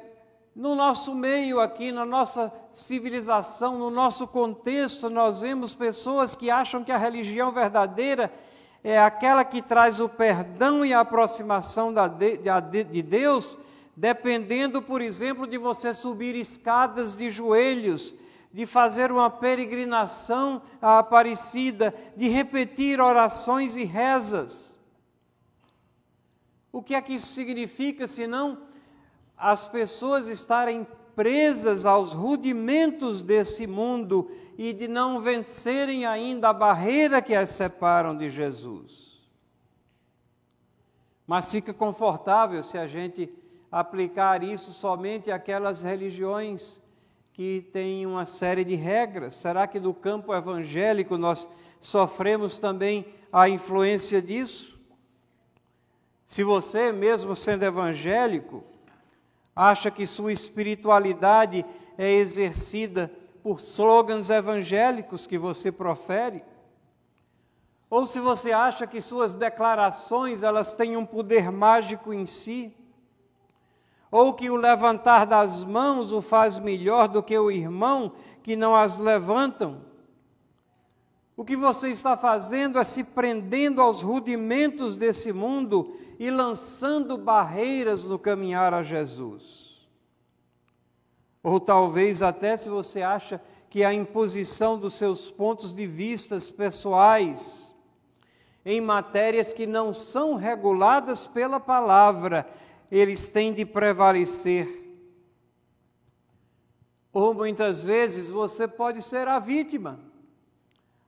no 0.54 0.74
nosso 0.74 1.14
meio 1.14 1.60
aqui, 1.60 1.92
na 1.92 2.04
nossa 2.04 2.52
civilização, 2.72 3.78
no 3.78 3.88
nosso 3.88 4.26
contexto, 4.26 5.08
nós 5.08 5.42
vemos 5.42 5.74
pessoas 5.74 6.34
que 6.34 6.50
acham 6.50 6.82
que 6.82 6.90
a 6.90 6.96
religião 6.96 7.52
verdadeira 7.52 8.32
é 8.82 8.98
aquela 8.98 9.44
que 9.44 9.62
traz 9.62 10.00
o 10.00 10.08
perdão 10.08 10.84
e 10.84 10.92
a 10.92 11.00
aproximação 11.00 11.94
de 11.94 13.02
Deus, 13.02 13.56
dependendo, 13.94 14.82
por 14.82 15.00
exemplo, 15.00 15.46
de 15.46 15.56
você 15.56 15.94
subir 15.94 16.34
escadas 16.34 17.16
de 17.16 17.30
joelhos, 17.30 18.16
de 18.52 18.66
fazer 18.66 19.12
uma 19.12 19.30
peregrinação 19.30 20.60
à 20.82 20.98
Aparecida, 20.98 21.94
de 22.16 22.28
repetir 22.28 23.00
orações 23.00 23.76
e 23.76 23.84
rezas. 23.84 24.78
O 26.72 26.82
que 26.82 26.94
é 26.94 27.00
que 27.00 27.14
isso 27.14 27.32
significa, 27.32 28.06
senão 28.06 28.58
as 29.36 29.66
pessoas 29.66 30.28
estarem 30.28 30.86
presas 31.14 31.86
aos 31.86 32.12
rudimentos 32.12 33.22
desse 33.22 33.66
mundo 33.66 34.30
e 34.58 34.72
de 34.72 34.88
não 34.88 35.20
vencerem 35.20 36.04
ainda 36.04 36.50
a 36.50 36.52
barreira 36.52 37.22
que 37.22 37.34
as 37.34 37.50
separam 37.50 38.16
de 38.16 38.28
Jesus. 38.28 39.20
Mas 41.26 41.50
fica 41.50 41.72
confortável 41.72 42.62
se 42.62 42.76
a 42.76 42.86
gente 42.86 43.32
aplicar 43.70 44.42
isso 44.42 44.72
somente 44.72 45.30
àquelas 45.30 45.80
religiões 45.82 46.82
que 47.32 47.68
têm 47.72 48.06
uma 48.06 48.26
série 48.26 48.64
de 48.64 48.74
regras. 48.74 49.34
Será 49.34 49.66
que 49.66 49.80
no 49.80 49.94
campo 49.94 50.34
evangélico 50.34 51.16
nós 51.16 51.48
sofremos 51.80 52.58
também 52.58 53.06
a 53.32 53.48
influência 53.48 54.20
disso? 54.20 54.78
Se 56.26 56.44
você, 56.44 56.92
mesmo 56.92 57.34
sendo 57.34 57.64
evangélico, 57.64 58.64
acha 59.54 59.90
que 59.90 60.06
sua 60.06 60.32
espiritualidade 60.32 61.64
é 61.98 62.12
exercida 62.12 63.10
por 63.42 63.58
slogans 63.58 64.30
evangélicos 64.30 65.26
que 65.26 65.38
você 65.38 65.72
profere, 65.72 66.44
ou 67.88 68.06
se 68.06 68.20
você 68.20 68.52
acha 68.52 68.86
que 68.86 69.00
suas 69.00 69.34
declarações 69.34 70.44
elas 70.44 70.76
têm 70.76 70.96
um 70.96 71.04
poder 71.04 71.50
mágico 71.50 72.12
em 72.12 72.24
si, 72.24 72.72
ou 74.10 74.34
que 74.34 74.50
o 74.50 74.56
levantar 74.56 75.24
das 75.24 75.64
mãos 75.64 76.12
o 76.12 76.20
faz 76.20 76.58
melhor 76.58 77.08
do 77.08 77.22
que 77.22 77.38
o 77.38 77.50
irmão 77.50 78.12
que 78.42 78.56
não 78.56 78.74
as 78.74 78.98
levantam, 78.98 79.78
o 81.36 81.44
que 81.44 81.56
você 81.56 81.88
está 81.88 82.16
fazendo 82.18 82.78
é 82.78 82.84
se 82.84 83.02
prendendo 83.02 83.80
aos 83.80 84.02
rudimentos 84.02 84.98
desse 84.98 85.32
mundo 85.32 85.96
e 86.18 86.30
lançando 86.30 87.16
barreiras 87.16 88.04
no 88.04 88.18
caminhar 88.18 88.74
a 88.74 88.82
Jesus. 88.82 89.88
Ou 91.42 91.58
talvez 91.58 92.20
até 92.20 92.58
se 92.58 92.68
você 92.68 93.00
acha 93.00 93.40
que 93.70 93.82
a 93.82 93.94
imposição 93.94 94.78
dos 94.78 94.94
seus 94.94 95.30
pontos 95.30 95.74
de 95.74 95.86
vistas 95.86 96.50
pessoais 96.50 97.74
em 98.62 98.80
matérias 98.80 99.54
que 99.54 99.66
não 99.66 99.94
são 99.94 100.34
reguladas 100.34 101.26
pela 101.26 101.58
palavra, 101.58 102.46
eles 102.90 103.30
têm 103.30 103.52
de 103.52 103.64
prevalecer. 103.64 104.78
Ou 107.12 107.34
muitas 107.34 107.84
vezes 107.84 108.30
você 108.30 108.66
pode 108.66 109.02
ser 109.02 109.28
a 109.28 109.38
vítima 109.38 110.10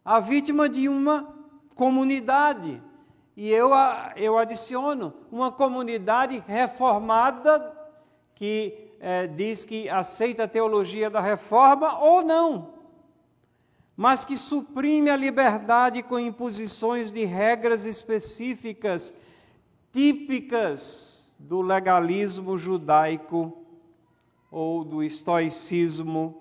a 0.05 0.19
vítima 0.19 0.69
de 0.69 0.89
uma 0.89 1.33
comunidade. 1.75 2.83
E 3.37 3.51
eu, 3.51 3.71
eu 4.17 4.37
adiciono 4.37 5.15
uma 5.31 5.51
comunidade 5.51 6.43
reformada 6.47 7.73
que 8.35 8.91
é, 9.01 9.27
diz 9.27 9.65
que 9.65 9.89
aceita 9.89 10.45
a 10.45 10.49
teologia 10.49 11.09
da 11.09 11.21
reforma 11.21 11.99
ou 11.99 12.23
não, 12.23 12.75
mas 13.97 14.27
que 14.27 14.37
suprime 14.37 15.11
a 15.11 15.17
liberdade 15.17 16.03
com 16.03 16.19
imposições 16.19 17.13
de 17.13 17.25
regras 17.25 17.85
específicas, 17.85 19.15
típicas 19.93 21.12
do 21.43 21.61
legalismo 21.61 22.57
judaico 22.57 23.53
ou 24.51 24.85
do 24.85 25.03
estoicismo 25.03 26.41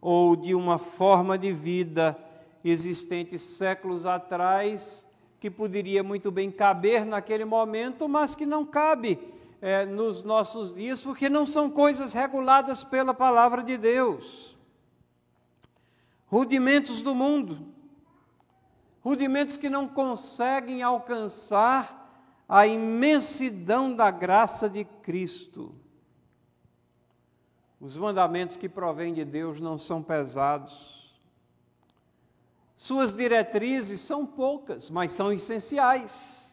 ou 0.00 0.34
de 0.34 0.54
uma 0.54 0.78
forma 0.78 1.36
de 1.36 1.52
vida 1.52 2.16
existentes 2.64 3.42
séculos 3.42 4.06
atrás, 4.06 5.06
que 5.38 5.50
poderia 5.50 6.02
muito 6.02 6.30
bem 6.30 6.50
caber 6.50 7.04
naquele 7.04 7.44
momento, 7.44 8.08
mas 8.08 8.34
que 8.34 8.46
não 8.46 8.64
cabe 8.64 9.18
é, 9.60 9.84
nos 9.84 10.24
nossos 10.24 10.74
dias, 10.74 11.02
porque 11.02 11.28
não 11.28 11.44
são 11.44 11.70
coisas 11.70 12.12
reguladas 12.12 12.82
pela 12.82 13.12
palavra 13.12 13.62
de 13.62 13.76
Deus. 13.76 14.56
Rudimentos 16.26 17.02
do 17.02 17.14
mundo, 17.14 17.66
rudimentos 19.02 19.56
que 19.56 19.68
não 19.68 19.86
conseguem 19.86 20.82
alcançar 20.82 21.99
a 22.50 22.66
imensidão 22.66 23.94
da 23.94 24.10
graça 24.10 24.68
de 24.68 24.84
Cristo. 24.84 25.74
Os 27.80 27.96
mandamentos 27.96 28.58
que 28.58 28.68
provêm 28.68 29.14
de 29.14 29.24
Deus 29.24 29.58
não 29.58 29.78
são 29.78 30.02
pesados 30.02 31.00
suas 32.80 33.12
diretrizes 33.12 34.00
são 34.00 34.24
poucas, 34.24 34.88
mas 34.88 35.12
são 35.12 35.30
essenciais, 35.30 36.50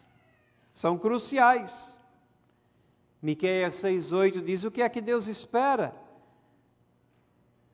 são 0.73 0.97
cruciais. 0.97 1.97
Miqueias 3.21 3.75
6:8 3.75 4.41
diz 4.43 4.65
o 4.65 4.69
que 4.69 4.81
é 4.81 4.89
que 4.89 4.99
Deus 4.99 5.27
espera? 5.27 5.95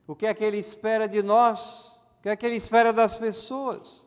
O 0.05 0.15
que 0.15 0.27
é 0.27 0.35
que 0.35 0.43
ele 0.43 0.59
espera 0.59 1.07
de 1.07 1.23
nós? 1.23 1.87
O 2.19 2.21
que 2.21 2.29
é 2.29 2.35
que 2.35 2.45
ele 2.45 2.55
espera 2.55 2.93
das 2.93 3.17
pessoas? 3.17 4.05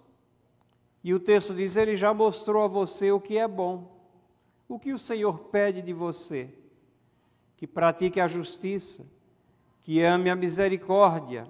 E 1.03 1.13
o 1.13 1.19
texto 1.19 1.53
diz: 1.53 1.75
Ele 1.75 1.97
já 1.97 2.15
mostrou 2.15 2.63
a 2.63 2.69
você 2.69 3.11
o 3.11 3.21
que 3.21 3.37
é 3.37 3.49
bom. 3.49 3.96
O 4.69 4.79
que 4.79 4.93
o 4.93 4.99
Senhor 4.99 5.39
pede 5.51 5.81
de 5.81 5.93
você? 5.93 6.53
Que 7.57 7.67
pratique 7.67 8.21
a 8.21 8.27
justiça, 8.27 9.07
que 9.83 10.03
ame 10.03 10.29
a 10.29 10.37
misericórdia 10.37 11.49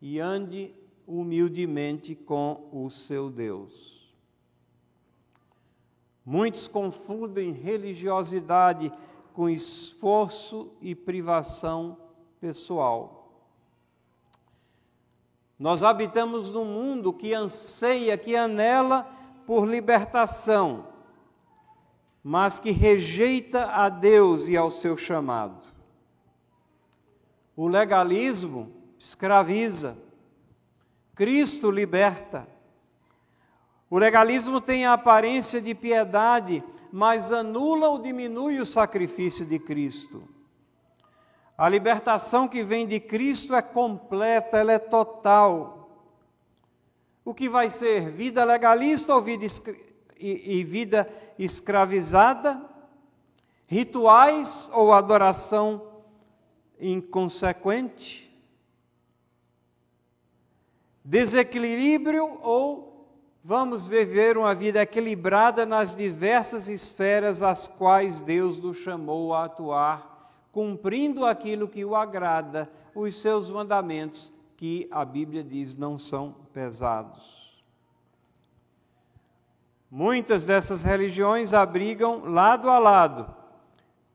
e 0.00 0.20
ande 0.20 0.74
humildemente 1.06 2.14
com 2.14 2.68
o 2.72 2.88
seu 2.90 3.30
Deus. 3.30 3.96
Muitos 6.24 6.66
confundem 6.66 7.52
religiosidade 7.52 8.92
com 9.32 9.48
esforço 9.48 10.72
e 10.80 10.94
privação 10.94 11.96
pessoal. 12.40 13.16
Nós 15.58 15.82
habitamos 15.82 16.52
num 16.52 16.64
mundo 16.64 17.12
que 17.12 17.32
anseia, 17.32 18.18
que 18.18 18.34
anela 18.34 19.04
por 19.46 19.66
libertação, 19.66 20.88
mas 22.28 22.58
que 22.58 22.72
rejeita 22.72 23.66
a 23.66 23.88
Deus 23.88 24.48
e 24.48 24.56
ao 24.56 24.68
seu 24.68 24.96
chamado. 24.96 25.64
O 27.54 27.68
legalismo 27.68 28.72
escraviza, 28.98 29.96
Cristo 31.14 31.70
liberta. 31.70 32.48
O 33.88 33.96
legalismo 33.96 34.60
tem 34.60 34.84
a 34.84 34.94
aparência 34.94 35.60
de 35.60 35.72
piedade, 35.72 36.64
mas 36.90 37.30
anula 37.30 37.90
ou 37.90 38.02
diminui 38.02 38.58
o 38.58 38.66
sacrifício 38.66 39.46
de 39.46 39.60
Cristo. 39.60 40.28
A 41.56 41.68
libertação 41.68 42.48
que 42.48 42.64
vem 42.64 42.88
de 42.88 42.98
Cristo 42.98 43.54
é 43.54 43.62
completa, 43.62 44.58
ela 44.58 44.72
é 44.72 44.80
total. 44.80 45.88
O 47.24 47.32
que 47.32 47.48
vai 47.48 47.70
ser 47.70 48.10
vida 48.10 48.42
legalista 48.42 49.14
ou 49.14 49.22
vida, 49.22 49.46
e, 50.18 50.58
e 50.58 50.64
vida 50.64 51.08
escravizada? 51.38 52.60
Rituais 53.66 54.70
ou 54.72 54.92
adoração 54.92 55.82
inconsequente? 56.80 58.26
desequilíbrio 61.06 62.36
ou 62.42 63.06
vamos 63.44 63.86
viver 63.86 64.36
uma 64.36 64.52
vida 64.52 64.82
equilibrada 64.82 65.64
nas 65.64 65.94
diversas 65.94 66.68
esferas 66.68 67.42
às 67.42 67.68
quais 67.68 68.20
Deus 68.22 68.58
nos 68.58 68.78
chamou 68.78 69.32
a 69.32 69.44
atuar, 69.44 70.32
cumprindo 70.50 71.24
aquilo 71.24 71.68
que 71.68 71.84
o 71.84 71.94
agrada, 71.94 72.68
os 72.92 73.14
seus 73.22 73.48
mandamentos, 73.48 74.32
que 74.56 74.88
a 74.90 75.04
Bíblia 75.04 75.44
diz 75.44 75.76
não 75.76 75.96
são 75.96 76.34
pesados. 76.52 77.35
Muitas 79.90 80.46
dessas 80.46 80.82
religiões 80.82 81.54
abrigam 81.54 82.24
lado 82.24 82.68
a 82.68 82.78
lado 82.78 83.36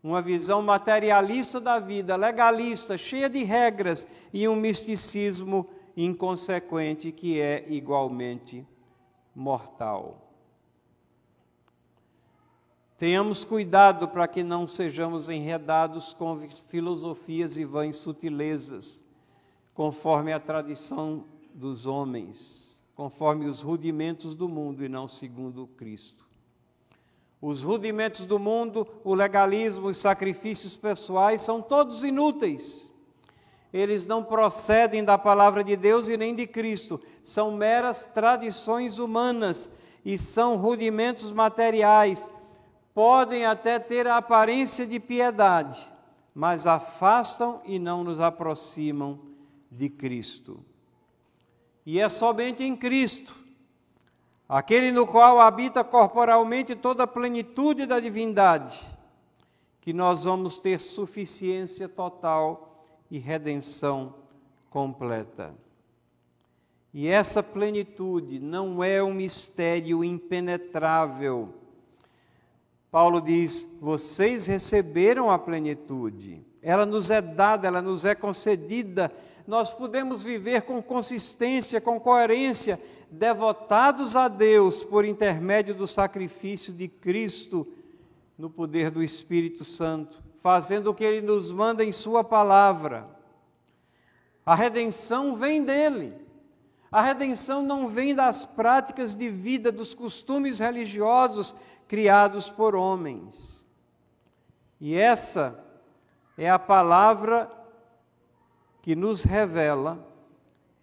uma 0.03 0.21
visão 0.21 0.61
materialista 0.61 1.59
da 1.59 1.79
vida, 1.79 2.15
legalista, 2.15 2.97
cheia 2.97 3.29
de 3.29 3.43
regras 3.43 4.07
e 4.33 4.47
um 4.47 4.55
misticismo 4.55 5.69
inconsequente 5.95 7.11
que 7.11 7.39
é 7.39 7.65
igualmente 7.69 8.65
mortal. 9.35 10.27
Tenhamos 12.97 13.43
cuidado 13.45 14.07
para 14.07 14.27
que 14.27 14.43
não 14.43 14.67
sejamos 14.67 15.27
enredados 15.27 16.13
com 16.13 16.39
filosofias 16.67 17.57
e 17.57 17.65
vãs 17.65 17.97
sutilezas, 17.97 19.03
conforme 19.73 20.31
a 20.31 20.39
tradição 20.39 21.25
dos 21.53 21.87
homens, 21.87 22.70
conforme 22.95 23.45
os 23.45 23.61
rudimentos 23.61 24.35
do 24.35 24.47
mundo 24.47 24.83
e 24.83 24.89
não 24.89 25.07
segundo 25.07 25.67
Cristo. 25.77 26.25
Os 27.41 27.63
rudimentos 27.63 28.25
do 28.25 28.37
mundo, 28.37 28.87
o 29.03 29.13
legalismo, 29.13 29.87
os 29.87 29.97
sacrifícios 29.97 30.77
pessoais 30.77 31.41
são 31.41 31.61
todos 31.61 32.03
inúteis 32.03 32.91
eles 33.73 34.05
não 34.05 34.23
procedem 34.23 35.03
da 35.03 35.17
palavra 35.17 35.63
de 35.63 35.75
Deus 35.75 36.09
e 36.09 36.17
nem 36.17 36.35
de 36.35 36.45
Cristo, 36.45 36.99
são 37.23 37.51
meras 37.51 38.05
tradições 38.05 38.99
humanas 38.99 39.69
e 40.03 40.17
são 40.17 40.57
rudimentos 40.57 41.31
materiais. 41.31 42.29
Podem 42.93 43.45
até 43.45 43.79
ter 43.79 44.07
a 44.07 44.17
aparência 44.17 44.85
de 44.85 44.99
piedade, 44.99 45.79
mas 46.35 46.67
afastam 46.67 47.61
e 47.63 47.79
não 47.79 48.03
nos 48.03 48.19
aproximam 48.19 49.19
de 49.71 49.89
Cristo. 49.89 50.65
E 51.85 51.99
é 51.99 52.07
somente 52.09 52.63
em 52.63 52.75
Cristo, 52.75 53.35
aquele 54.47 54.91
no 54.91 55.07
qual 55.07 55.39
habita 55.39 55.83
corporalmente 55.83 56.75
toda 56.75 57.03
a 57.03 57.07
plenitude 57.07 57.85
da 57.85 57.99
divindade, 57.99 58.79
que 59.79 59.91
nós 59.91 60.25
vamos 60.25 60.59
ter 60.59 60.79
suficiência 60.79 61.89
total 61.89 62.85
e 63.09 63.17
redenção 63.17 64.13
completa. 64.69 65.53
E 66.93 67.07
essa 67.07 67.41
plenitude 67.41 68.39
não 68.39 68.83
é 68.83 69.01
um 69.01 69.13
mistério 69.13 70.03
impenetrável. 70.03 71.53
Paulo 72.91 73.21
diz: 73.21 73.67
vocês 73.79 74.45
receberam 74.45 75.31
a 75.31 75.39
plenitude, 75.39 76.45
ela 76.61 76.85
nos 76.85 77.09
é 77.09 77.21
dada, 77.21 77.67
ela 77.67 77.81
nos 77.81 78.05
é 78.05 78.13
concedida. 78.13 79.11
Nós 79.51 79.69
podemos 79.69 80.23
viver 80.23 80.61
com 80.61 80.81
consistência, 80.81 81.81
com 81.81 81.99
coerência, 81.99 82.81
devotados 83.11 84.15
a 84.15 84.29
Deus 84.29 84.81
por 84.81 85.03
intermédio 85.03 85.75
do 85.75 85.85
sacrifício 85.85 86.71
de 86.71 86.87
Cristo 86.87 87.67
no 88.37 88.49
poder 88.49 88.89
do 88.89 89.03
Espírito 89.03 89.65
Santo, 89.65 90.23
fazendo 90.35 90.89
o 90.89 90.93
que 90.93 91.03
Ele 91.03 91.19
nos 91.19 91.51
manda 91.51 91.83
em 91.83 91.91
Sua 91.91 92.23
palavra. 92.23 93.09
A 94.45 94.55
redenção 94.55 95.35
vem 95.35 95.65
dele. 95.65 96.13
A 96.89 97.01
redenção 97.01 97.61
não 97.61 97.89
vem 97.89 98.15
das 98.15 98.45
práticas 98.45 99.17
de 99.17 99.27
vida, 99.27 99.69
dos 99.69 99.93
costumes 99.93 100.59
religiosos 100.59 101.53
criados 101.89 102.49
por 102.49 102.73
homens. 102.73 103.67
E 104.79 104.95
essa 104.95 105.61
é 106.37 106.49
a 106.49 106.57
palavra 106.57 107.51
que 108.81 108.95
nos 108.95 109.23
revela 109.23 110.07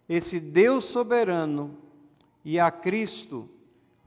esse 0.08 0.40
Deus 0.40 0.84
soberano 0.84 1.76
e 2.44 2.58
a 2.58 2.70
Cristo 2.70 3.48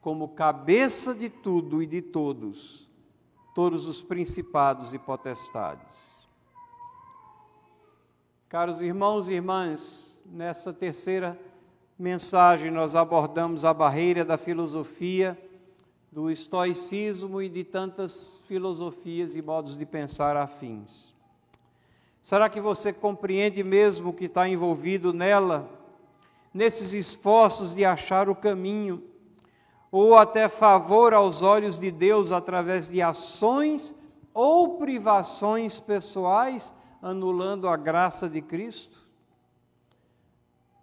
como 0.02 0.30
cabeça 0.30 1.14
de 1.14 1.30
tudo 1.30 1.82
e 1.84 1.86
de 1.86 2.02
todos, 2.02 2.90
todos 3.54 3.88
os 3.88 4.02
principados 4.02 4.94
e 4.94 5.00
potestades. 5.00 6.12
Caros 8.50 8.82
irmãos 8.82 9.30
e 9.30 9.34
irmãs, 9.34 10.20
nessa 10.26 10.74
terceira 10.74 11.40
mensagem 11.98 12.72
nós 12.72 12.96
abordamos 12.96 13.64
a 13.64 13.74
barreira 13.74 14.26
da 14.26 14.38
filosofia, 14.38 15.40
do 16.12 16.30
estoicismo 16.30 17.42
e 17.42 17.48
de 17.48 17.64
tantas 17.64 18.44
filosofias 18.48 19.36
e 19.36 19.42
modos 19.42 19.78
de 19.78 19.86
pensar 19.86 20.36
afins. 20.36 21.11
Será 22.22 22.50
que 22.50 22.62
você 22.62 22.94
compreende 22.94 23.64
mesmo 23.64 24.10
o 24.10 24.14
que 24.14 24.26
está 24.26 24.48
envolvido 24.48 25.12
nela, 25.12 25.70
nesses 26.54 26.94
esforços 26.94 27.74
de 27.74 27.84
achar 27.84 28.30
o 28.30 28.36
caminho, 28.36 29.04
ou 29.92 30.16
até 30.16 30.48
favor 30.48 31.14
aos 31.14 31.42
olhos 31.42 31.80
de 31.80 31.92
Deus 31.92 32.32
através 32.32 32.88
de 32.88 33.02
ações 33.02 33.94
ou 34.34 34.78
privações 34.78 35.80
pessoais, 35.80 36.74
anulando 37.02 37.68
a 37.68 37.76
graça 37.76 38.30
de 38.30 38.42
Cristo? 38.42 39.02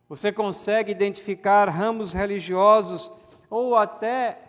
Você 0.09 0.33
consegue 0.33 0.91
identificar 0.91 1.69
ramos 1.69 2.13
religiosos 2.13 3.13
ou 3.49 3.77
até 3.77 4.41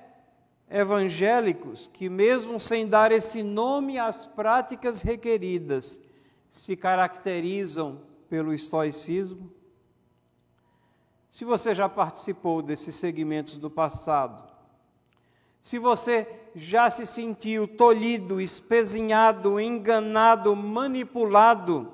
evangélicos 0.69 1.89
que, 1.93 2.09
mesmo 2.09 2.59
sem 2.59 2.87
dar 2.87 3.11
esse 3.11 3.43
nome 3.43 3.99
às 3.99 4.25
práticas 4.25 5.01
requeridas, 5.01 5.99
se 6.49 6.75
caracterizam 6.75 8.01
pelo 8.27 8.53
estoicismo? 8.53 9.51
Se 11.29 11.45
você 11.45 11.75
já 11.75 11.87
participou 11.87 12.61
desses 12.61 12.95
segmentos 12.95 13.57
do 13.57 13.69
passado, 13.69 14.49
se 15.61 15.77
você 15.77 16.27
já 16.55 16.89
se 16.89 17.05
sentiu 17.05 17.67
tolhido, 17.67 18.41
espezinhado, 18.41 19.59
enganado, 19.59 20.55
manipulado, 20.55 21.93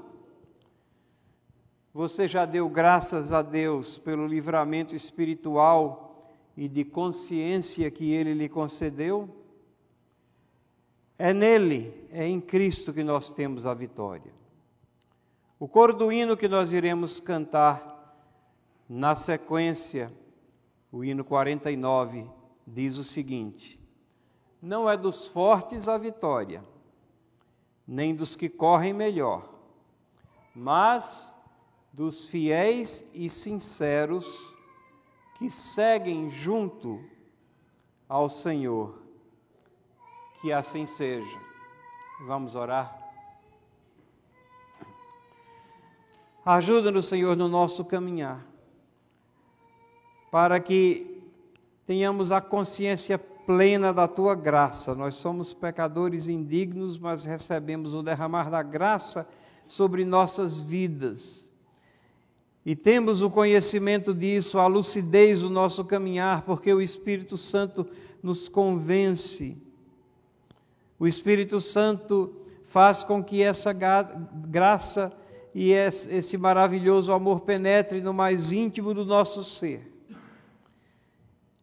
você 1.94 2.28
já 2.28 2.46
deu 2.46 2.70
graças 2.70 3.34
a 3.34 3.42
Deus 3.42 3.98
pelo 3.98 4.28
livramento 4.28 4.96
espiritual 4.96 6.32
e 6.56 6.68
de 6.68 6.86
consciência 6.86 7.90
que 7.92 8.12
Ele 8.12 8.34
lhe 8.34 8.50
concedeu? 8.50 9.30
É 11.18 11.34
nele, 11.34 12.08
é 12.12 12.28
em 12.28 12.42
Cristo 12.42 12.94
que 12.94 13.04
nós 13.04 13.34
temos 13.34 13.66
a 13.66 13.74
vitória. 13.74 14.34
O 15.66 15.68
coro 15.68 15.94
do 15.94 16.12
hino 16.12 16.38
que 16.38 16.48
nós 16.48 16.74
iremos 16.74 17.20
cantar 17.20 18.24
na 18.88 19.16
sequência, 19.16 20.14
o 20.92 21.04
hino 21.04 21.26
49, 21.26 22.30
diz 22.68 23.00
o 23.00 23.04
seguinte: 23.04 23.82
Não 24.62 24.88
é 24.88 24.96
dos 24.96 25.26
fortes 25.26 25.88
a 25.88 25.98
vitória, 25.98 26.64
nem 27.88 28.14
dos 28.14 28.36
que 28.36 28.48
correm 28.48 28.94
melhor, 28.94 29.50
mas 30.54 31.34
dos 31.92 32.28
fiéis 32.28 33.04
e 33.12 33.28
sinceros 33.28 34.54
que 35.40 35.50
seguem 35.50 36.30
junto 36.30 37.04
ao 38.08 38.30
Senhor. 38.30 39.02
Que 40.44 40.54
assim 40.54 40.86
seja. 40.86 41.40
Vamos 42.28 42.54
orar. 42.54 43.05
Ajuda-nos, 46.46 47.06
Senhor, 47.06 47.36
no 47.36 47.48
nosso 47.48 47.84
caminhar, 47.84 48.46
para 50.32 50.60
que 50.60 51.24
tenhamos 51.88 52.32
a 52.32 52.40
consciência 52.40 53.18
plena 53.18 53.92
da 53.92 54.08
tua 54.08 54.36
graça. 54.36 54.94
Nós 54.94 55.16
somos 55.16 55.54
pecadores 55.54 56.28
indignos, 56.28 56.98
mas 56.98 57.26
recebemos 57.26 57.94
o 57.94 58.04
derramar 58.04 58.50
da 58.50 58.62
graça 58.62 59.28
sobre 59.66 60.06
nossas 60.06 60.62
vidas 60.62 61.46
e 62.66 62.76
temos 62.76 63.22
o 63.22 63.30
conhecimento 63.30 64.12
disso, 64.12 64.58
a 64.58 64.66
lucidez 64.66 65.42
do 65.42 65.52
nosso 65.52 65.86
caminhar, 65.86 66.42
porque 66.42 66.74
o 66.74 66.82
Espírito 66.82 67.38
Santo 67.38 67.86
nos 68.24 68.50
convence. 68.50 69.56
O 70.98 71.06
Espírito 71.06 71.62
Santo 71.62 72.34
faz 72.64 73.04
com 73.04 73.24
que 73.24 73.44
essa 73.44 73.72
graça 73.72 75.14
e 75.56 75.72
esse 75.72 76.38
maravilhoso 76.38 77.12
amor 77.12 77.42
penetre 77.42 78.02
no 78.02 78.14
mais 78.14 78.52
íntimo 78.52 78.94
do 78.94 79.06
nosso 79.06 79.44
ser. 79.44 79.92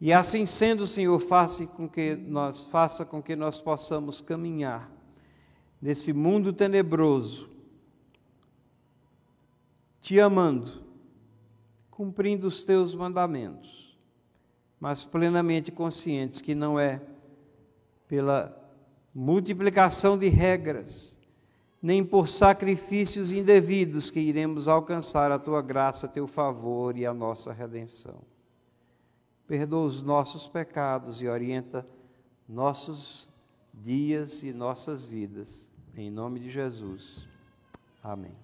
E 0.01 0.11
assim 0.11 0.45
sendo, 0.45 0.85
Senhor, 0.85 1.17
faça 1.19 1.65
com 1.65 1.87
que 1.87 2.15
nós, 2.15 2.65
faça 2.65 3.05
com 3.05 3.21
que 3.21 3.35
nós 3.35 3.61
possamos 3.61 4.19
caminhar 4.19 4.91
nesse 5.81 6.11
mundo 6.11 6.51
tenebroso, 6.51 7.49
te 10.01 10.19
amando 10.19 10.83
cumprindo 11.93 12.47
os 12.47 12.63
teus 12.63 12.95
mandamentos, 12.95 13.95
mas 14.79 15.05
plenamente 15.05 15.71
conscientes 15.71 16.41
que 16.41 16.55
não 16.55 16.79
é 16.79 16.99
pela 18.07 18.59
multiplicação 19.13 20.17
de 20.17 20.27
regras, 20.27 21.12
nem 21.83 22.01
por 22.01 22.29
sacrifícios 22.29 23.33
indevidos 23.33 24.09
que 24.09 24.21
iremos 24.21 24.69
alcançar 24.69 25.33
a 25.33 25.37
tua 25.37 25.61
graça, 25.61 26.07
teu 26.07 26.25
favor 26.25 26.97
e 26.97 27.05
a 27.05 27.13
nossa 27.13 27.51
redenção. 27.51 28.21
Perdoa 29.45 29.85
os 29.85 30.01
nossos 30.01 30.47
pecados 30.47 31.21
e 31.21 31.27
orienta 31.27 31.85
nossos 32.47 33.27
dias 33.73 34.43
e 34.43 34.53
nossas 34.53 35.05
vidas. 35.05 35.69
Em 35.93 36.09
nome 36.09 36.39
de 36.39 36.49
Jesus. 36.49 37.27
Amém. 38.01 38.42